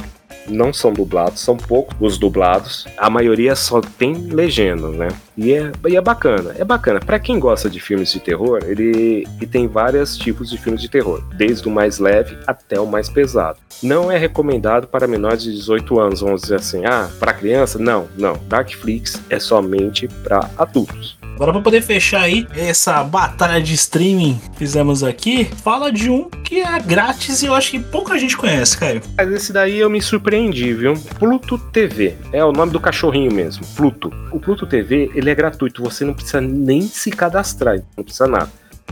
não 0.48 0.72
são 0.72 0.92
dublados, 0.92 1.40
são 1.40 1.56
poucos 1.56 1.96
os 2.00 2.18
dublados. 2.18 2.86
A 2.96 3.08
maioria 3.08 3.54
só 3.54 3.80
tem 3.80 4.14
legenda, 4.14 4.88
né? 4.88 5.08
E 5.36 5.52
é, 5.52 5.72
e 5.88 5.96
é 5.96 6.00
bacana, 6.00 6.54
é 6.58 6.64
bacana. 6.64 7.00
Para 7.00 7.18
quem 7.18 7.38
gosta 7.38 7.70
de 7.70 7.80
filmes 7.80 8.12
de 8.12 8.20
terror, 8.20 8.60
ele, 8.66 9.26
ele 9.36 9.46
tem 9.46 9.66
vários 9.66 10.16
tipos 10.16 10.50
de 10.50 10.58
filmes 10.58 10.80
de 10.80 10.88
terror, 10.88 11.22
desde 11.34 11.66
o 11.66 11.70
mais 11.70 11.98
leve 11.98 12.36
até 12.46 12.78
o 12.78 12.86
mais 12.86 13.08
pesado. 13.08 13.58
Não 13.82 14.10
é 14.10 14.18
recomendado 14.18 14.86
para 14.86 15.06
menores 15.06 15.42
de 15.42 15.52
18 15.52 16.00
anos, 16.00 16.20
vamos 16.20 16.42
dizer 16.42 16.56
assim. 16.56 16.84
Ah, 16.84 17.08
para 17.18 17.32
criança? 17.32 17.78
Não, 17.78 18.06
não. 18.16 18.38
Darkflix 18.48 19.20
é 19.30 19.38
somente 19.38 20.06
para 20.22 20.50
adultos. 20.58 21.21
Agora, 21.42 21.54
para 21.54 21.62
poder 21.62 21.82
fechar 21.82 22.20
aí 22.20 22.46
essa 22.54 23.02
batalha 23.02 23.60
de 23.60 23.74
streaming 23.74 24.40
que 24.52 24.58
fizemos 24.58 25.02
aqui, 25.02 25.44
fala 25.44 25.90
de 25.90 26.08
um 26.08 26.30
que 26.30 26.60
é 26.60 26.78
grátis 26.78 27.42
e 27.42 27.46
eu 27.46 27.54
acho 27.54 27.72
que 27.72 27.80
pouca 27.80 28.16
gente 28.16 28.36
conhece, 28.36 28.78
Caio. 28.78 29.02
Mas 29.18 29.28
esse 29.28 29.52
daí 29.52 29.80
eu 29.80 29.90
me 29.90 30.00
surpreendi, 30.00 30.72
viu? 30.72 30.94
Pluto 31.18 31.58
TV. 31.58 32.14
É 32.32 32.44
o 32.44 32.52
nome 32.52 32.70
do 32.70 32.78
cachorrinho 32.78 33.32
mesmo, 33.32 33.66
Pluto. 33.74 34.12
O 34.30 34.38
Pluto 34.38 34.68
TV, 34.68 35.10
ele 35.16 35.30
é 35.30 35.34
gratuito, 35.34 35.82
você 35.82 36.04
não 36.04 36.14
precisa 36.14 36.40
nem 36.40 36.82
se 36.82 37.10
cadastrar, 37.10 37.82
não 37.96 38.04
precisa 38.04 38.28
nada. 38.28 38.48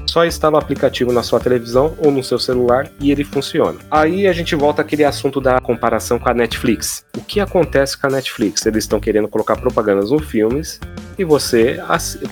Só 0.06 0.24
instala 0.24 0.56
o 0.56 0.58
aplicativo 0.58 1.12
na 1.12 1.22
sua 1.22 1.38
televisão 1.38 1.94
ou 1.98 2.10
no 2.10 2.24
seu 2.24 2.38
celular 2.38 2.90
e 3.00 3.12
ele 3.12 3.22
funciona. 3.22 3.78
Aí 3.90 4.26
a 4.26 4.32
gente 4.32 4.56
volta 4.56 4.82
àquele 4.82 5.04
assunto 5.04 5.40
da 5.40 5.60
comparação 5.60 6.18
com 6.18 6.28
a 6.28 6.34
Netflix. 6.34 7.04
O 7.16 7.20
que 7.20 7.38
acontece 7.38 7.96
com 7.96 8.08
a 8.08 8.10
Netflix? 8.10 8.66
Eles 8.66 8.84
estão 8.84 8.98
querendo 8.98 9.28
colocar 9.28 9.56
propagandas 9.56 10.10
nos 10.10 10.24
filmes 10.24 10.80
e 11.16 11.24
você 11.24 11.80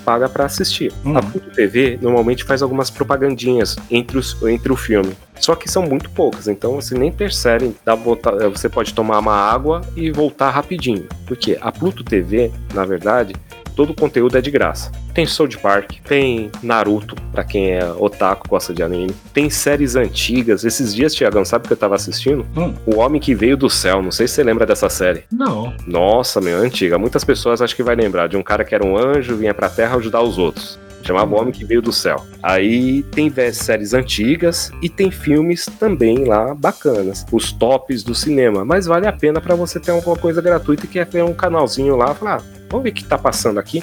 paga 0.05 0.29
para 0.29 0.47
assistir. 0.47 0.93
Hum. 1.05 1.17
A 1.17 1.23
Pluto 1.23 1.51
TV 1.51 1.99
normalmente 2.03 2.43
faz 2.43 2.63
algumas 2.63 2.91
propagandinhas 2.91 3.77
entre, 3.91 4.19
os, 4.19 4.41
entre 4.43 4.73
o 4.73 4.77
filme. 4.77 5.17
Só 5.39 5.55
que 5.55 5.71
são 5.71 5.83
muito 5.83 6.11
poucas, 6.11 6.49
então 6.49 6.75
você 6.75 6.99
nem 6.99 7.13
percebe. 7.13 7.77
Dá 7.85 7.95
você 7.95 8.69
pode 8.69 8.93
tomar 8.93 9.19
uma 9.19 9.35
água 9.35 9.83
e 9.95 10.11
voltar 10.11 10.51
rapidinho. 10.51 11.07
Porque 11.27 11.57
a 11.61 11.71
Pluto 11.71 12.03
TV, 12.03 12.51
na 12.75 12.85
verdade, 12.85 13.35
todo 13.79 13.91
o 13.91 13.95
conteúdo 13.95 14.37
é 14.37 14.41
de 14.41 14.51
graça. 14.51 14.91
Tem 15.15 15.25
South 15.25 15.51
Park, 15.63 15.93
tem 16.05 16.51
Naruto, 16.65 17.15
para 17.31 17.45
quem 17.45 17.75
é 17.75 17.93
otaku, 17.93 18.49
gosta 18.49 18.75
de 18.75 18.83
anime. 18.83 19.15
Tem 19.33 19.49
séries 19.49 19.95
antigas. 19.95 20.65
Esses 20.65 20.93
dias, 20.93 21.15
Tiagão, 21.15 21.45
sabe 21.45 21.65
o 21.65 21.69
que 21.69 21.75
eu 21.75 21.77
tava 21.77 21.95
assistindo? 21.95 22.45
Hum. 22.57 22.75
O 22.85 22.97
Homem 22.97 23.21
que 23.21 23.37
Veio 23.37 23.57
do 23.57 23.71
Céu. 23.71 24.03
Não 24.03 24.11
sei 24.11 24.27
se 24.27 24.35
você 24.35 24.43
lembra 24.43 24.67
dessa 24.67 24.89
série. 24.89 25.23
Não. 25.31 25.73
Nossa, 25.87 26.41
meu, 26.41 26.59
antiga. 26.59 26.99
Muitas 26.99 27.23
pessoas 27.23 27.63
acho 27.63 27.77
que 27.77 27.85
vai 27.85 27.95
lembrar 27.95 28.27
de 28.27 28.37
um 28.37 28.43
cara 28.43 28.65
que 28.65 28.75
era 28.75 28.85
um 28.85 28.99
anjo, 28.99 29.37
vinha 29.37 29.55
pra 29.55 29.69
Terra 29.69 29.95
ajudar 29.95 30.23
os 30.23 30.39
outros. 30.39 30.77
Chamava 31.05 31.33
O 31.33 31.39
Homem 31.39 31.53
que 31.53 31.65
Veio 31.65 31.81
do 31.81 31.93
Céu. 31.93 32.27
Aí 32.43 33.05
tem 33.13 33.33
séries 33.53 33.95
antigas 33.95 34.73
e 34.83 34.89
tem 34.89 35.13
filmes 35.13 35.67
também 35.79 36.25
lá 36.25 36.53
bacanas. 36.53 37.25
Os 37.31 37.53
tops 37.53 38.03
do 38.03 38.13
cinema. 38.13 38.65
Mas 38.65 38.87
vale 38.87 39.07
a 39.07 39.13
pena 39.13 39.41
para 39.41 39.55
você 39.55 39.79
ter 39.79 39.93
alguma 39.93 40.17
coisa 40.17 40.43
gratuita 40.43 40.85
e 40.85 40.89
quer 40.89 41.07
ter 41.07 41.23
um 41.23 41.33
canalzinho 41.33 41.95
lá. 41.95 42.13
Falar, 42.13 42.43
ah, 42.43 42.58
Vamos 42.71 42.85
ver 42.85 42.91
o 42.91 42.93
que 42.93 43.05
tá 43.05 43.19
passando 43.19 43.59
aqui. 43.59 43.83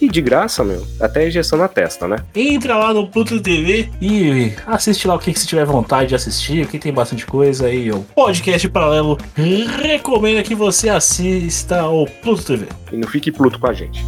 E 0.00 0.08
de 0.08 0.20
graça, 0.20 0.64
meu. 0.64 0.84
Até 1.00 1.28
injeção 1.28 1.56
na 1.56 1.68
testa, 1.68 2.08
né? 2.08 2.16
Entra 2.34 2.76
lá 2.76 2.92
no 2.92 3.06
Pluto 3.06 3.40
TV 3.40 3.88
e 4.00 4.52
assiste 4.66 5.06
lá 5.06 5.14
o 5.14 5.18
que, 5.18 5.32
que 5.32 5.38
você 5.38 5.46
tiver 5.46 5.64
vontade 5.64 6.08
de 6.08 6.16
assistir, 6.16 6.66
que 6.66 6.76
tem 6.76 6.92
bastante 6.92 7.24
coisa 7.24 7.66
aí. 7.66 7.92
O 7.92 8.00
podcast 8.00 8.68
paralelo 8.68 9.16
recomenda 9.36 10.42
que 10.42 10.56
você 10.56 10.88
assista 10.88 11.82
ao 11.82 12.04
Pluto 12.06 12.42
TV. 12.42 12.66
E 12.90 12.96
não 12.96 13.06
fique 13.06 13.30
Pluto 13.30 13.60
com 13.60 13.68
a 13.68 13.72
gente. 13.72 14.04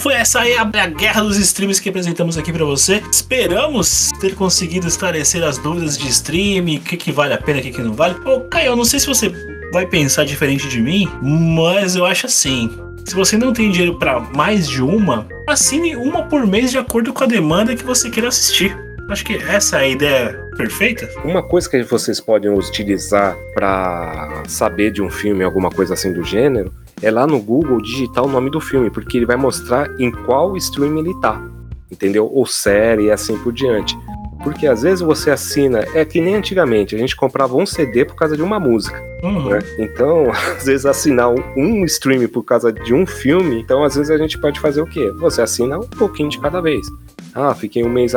Foi 0.00 0.14
essa 0.14 0.40
aí 0.40 0.56
a, 0.56 0.64
guerra 0.64 1.22
dos 1.22 1.36
streams 1.36 1.78
que 1.78 1.90
apresentamos 1.90 2.38
aqui 2.38 2.50
para 2.50 2.64
você. 2.64 3.02
Esperamos 3.12 4.10
ter 4.18 4.34
conseguido 4.34 4.86
esclarecer 4.86 5.44
as 5.44 5.58
dúvidas 5.58 5.98
de 5.98 6.08
streaming, 6.08 6.78
o 6.78 6.80
que, 6.80 6.96
que 6.96 7.12
vale 7.12 7.34
a 7.34 7.38
pena, 7.38 7.58
o 7.58 7.62
que, 7.62 7.70
que 7.70 7.82
não 7.82 7.92
vale. 7.92 8.16
Ô, 8.24 8.40
Caio, 8.40 8.68
eu 8.68 8.76
não 8.76 8.84
sei 8.84 8.98
se 8.98 9.06
você 9.06 9.30
vai 9.72 9.86
pensar 9.86 10.24
diferente 10.24 10.68
de 10.68 10.80
mim, 10.80 11.06
mas 11.22 11.96
eu 11.96 12.06
acho 12.06 12.26
assim. 12.26 12.70
Se 13.04 13.14
você 13.14 13.36
não 13.36 13.52
tem 13.52 13.70
dinheiro 13.70 13.98
para 13.98 14.20
mais 14.20 14.66
de 14.66 14.82
uma, 14.82 15.28
assine 15.46 15.94
uma 15.94 16.22
por 16.22 16.46
mês 16.46 16.70
de 16.70 16.78
acordo 16.78 17.12
com 17.12 17.24
a 17.24 17.26
demanda 17.26 17.76
que 17.76 17.84
você 17.84 18.08
queira 18.08 18.28
assistir. 18.28 18.74
Acho 19.10 19.24
que 19.24 19.34
essa 19.34 19.78
é 19.78 19.80
a 19.80 19.88
ideia 19.88 20.48
perfeita. 20.56 21.08
Uma 21.24 21.42
coisa 21.42 21.68
que 21.68 21.82
vocês 21.82 22.20
podem 22.20 22.50
utilizar 22.50 23.36
para 23.52 24.44
saber 24.46 24.92
de 24.92 25.02
um 25.02 25.10
filme, 25.10 25.44
alguma 25.44 25.68
coisa 25.68 25.94
assim 25.94 26.12
do 26.12 26.22
gênero, 26.22 26.72
é 27.02 27.10
lá 27.10 27.26
no 27.26 27.40
Google 27.40 27.80
digitar 27.80 28.24
o 28.24 28.28
nome 28.28 28.50
do 28.50 28.60
filme, 28.60 28.90
porque 28.90 29.16
ele 29.16 29.26
vai 29.26 29.36
mostrar 29.36 29.88
em 29.98 30.10
qual 30.10 30.56
stream 30.56 30.98
ele 30.98 31.14
tá, 31.20 31.42
entendeu? 31.90 32.30
Ou 32.32 32.46
série 32.46 33.04
e 33.04 33.10
assim 33.10 33.38
por 33.38 33.52
diante. 33.52 33.96
Porque 34.42 34.66
às 34.66 34.82
vezes 34.82 35.00
você 35.00 35.30
assina, 35.30 35.84
é 35.94 36.04
que 36.04 36.20
nem 36.20 36.34
antigamente, 36.34 36.94
a 36.94 36.98
gente 36.98 37.14
comprava 37.14 37.56
um 37.56 37.66
CD 37.66 38.06
por 38.06 38.16
causa 38.16 38.36
de 38.36 38.42
uma 38.42 38.58
música. 38.58 39.02
Uhum. 39.22 39.50
Né? 39.50 39.58
Então, 39.78 40.30
às 40.56 40.64
vezes 40.64 40.86
assinar 40.86 41.28
um, 41.28 41.42
um 41.56 41.84
stream 41.84 42.26
por 42.28 42.42
causa 42.42 42.72
de 42.72 42.94
um 42.94 43.06
filme, 43.06 43.60
então 43.60 43.84
às 43.84 43.96
vezes 43.96 44.10
a 44.10 44.16
gente 44.16 44.38
pode 44.38 44.58
fazer 44.58 44.80
o 44.80 44.86
quê? 44.86 45.10
Você 45.18 45.42
assina 45.42 45.78
um 45.78 45.86
pouquinho 45.86 46.30
de 46.30 46.38
cada 46.38 46.60
vez. 46.60 46.86
Ah, 47.34 47.54
fiquei 47.54 47.84
um 47.84 47.88
mês 47.88 48.12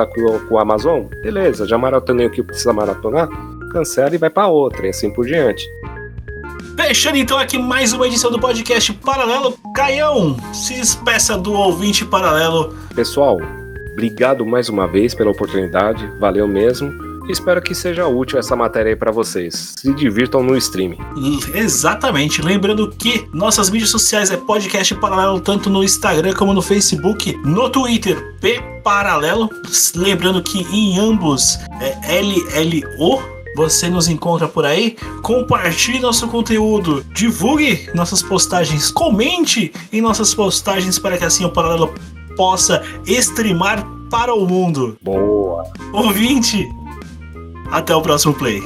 com 0.48 0.56
o 0.56 0.60
Amazon? 0.60 1.04
Beleza, 1.22 1.68
já 1.68 1.78
maratonei 1.78 2.26
o 2.26 2.32
que 2.32 2.42
precisa 2.42 2.74
maratonar? 2.74 3.30
Cancela 3.72 4.16
e 4.16 4.18
vai 4.18 4.30
para 4.30 4.48
outra, 4.48 4.88
e 4.88 4.90
assim 4.90 5.12
por 5.12 5.26
diante. 5.26 5.68
Fechando 6.86 7.18
então 7.18 7.38
aqui 7.38 7.58
mais 7.58 7.94
uma 7.94 8.06
edição 8.06 8.30
do 8.30 8.38
podcast 8.38 8.92
Paralelo. 8.92 9.58
Caião, 9.74 10.36
se 10.54 10.74
despeça 10.74 11.38
do 11.38 11.54
ouvinte 11.54 12.04
paralelo. 12.04 12.76
Pessoal, 12.94 13.38
obrigado 13.94 14.46
mais 14.46 14.68
uma 14.68 14.86
vez 14.86 15.16
pela 15.16 15.32
oportunidade, 15.32 16.06
valeu 16.20 16.46
mesmo. 16.46 16.92
Espero 17.30 17.62
que 17.62 17.74
seja 17.74 18.06
útil 18.06 18.38
essa 18.38 18.54
matéria 18.54 18.90
aí 18.90 18.98
para 18.98 19.14
vocês. 19.14 19.76
Se 19.78 19.94
divirtam 19.94 20.44
no 20.44 20.58
stream. 20.58 20.98
Exatamente. 21.56 22.42
Lembrando 22.42 22.90
que 22.90 23.30
nossas 23.32 23.70
mídias 23.70 23.90
sociais 23.90 24.30
é 24.30 24.36
podcast 24.36 24.94
paralelo 24.96 25.40
tanto 25.40 25.70
no 25.70 25.86
Instagram 25.86 26.34
como 26.34 26.54
no 26.54 26.62
Facebook, 26.62 27.34
no 27.46 27.70
Twitter 27.70 28.36
P 28.42 28.62
paralelo. 28.84 29.50
Lembrando 29.96 30.44
que 30.44 30.60
em 30.76 31.00
ambos 31.00 31.58
é 31.80 32.20
LLO 32.20 33.43
você 33.56 33.90
nos 33.90 34.08
encontra 34.08 34.48
por 34.48 34.66
aí. 34.66 34.96
Compartilhe 35.22 36.00
nosso 36.00 36.28
conteúdo, 36.28 37.04
divulgue 37.14 37.90
nossas 37.94 38.22
postagens, 38.22 38.92
comente 38.92 39.72
em 39.92 40.02
nossas 40.02 40.34
postagens 40.34 40.98
para 41.00 41.18
que 41.18 41.26
assim 41.26 41.46
o 41.46 41.50
Paralelo 41.50 41.94
possa 42.36 42.84
streamar 43.06 43.86
para 44.10 44.34
o 44.34 44.46
mundo. 44.48 44.98
Boa! 45.02 45.64
Ouvinte, 45.92 46.68
até 47.72 47.96
o 47.96 48.02
próximo 48.02 48.34
play. 48.34 48.62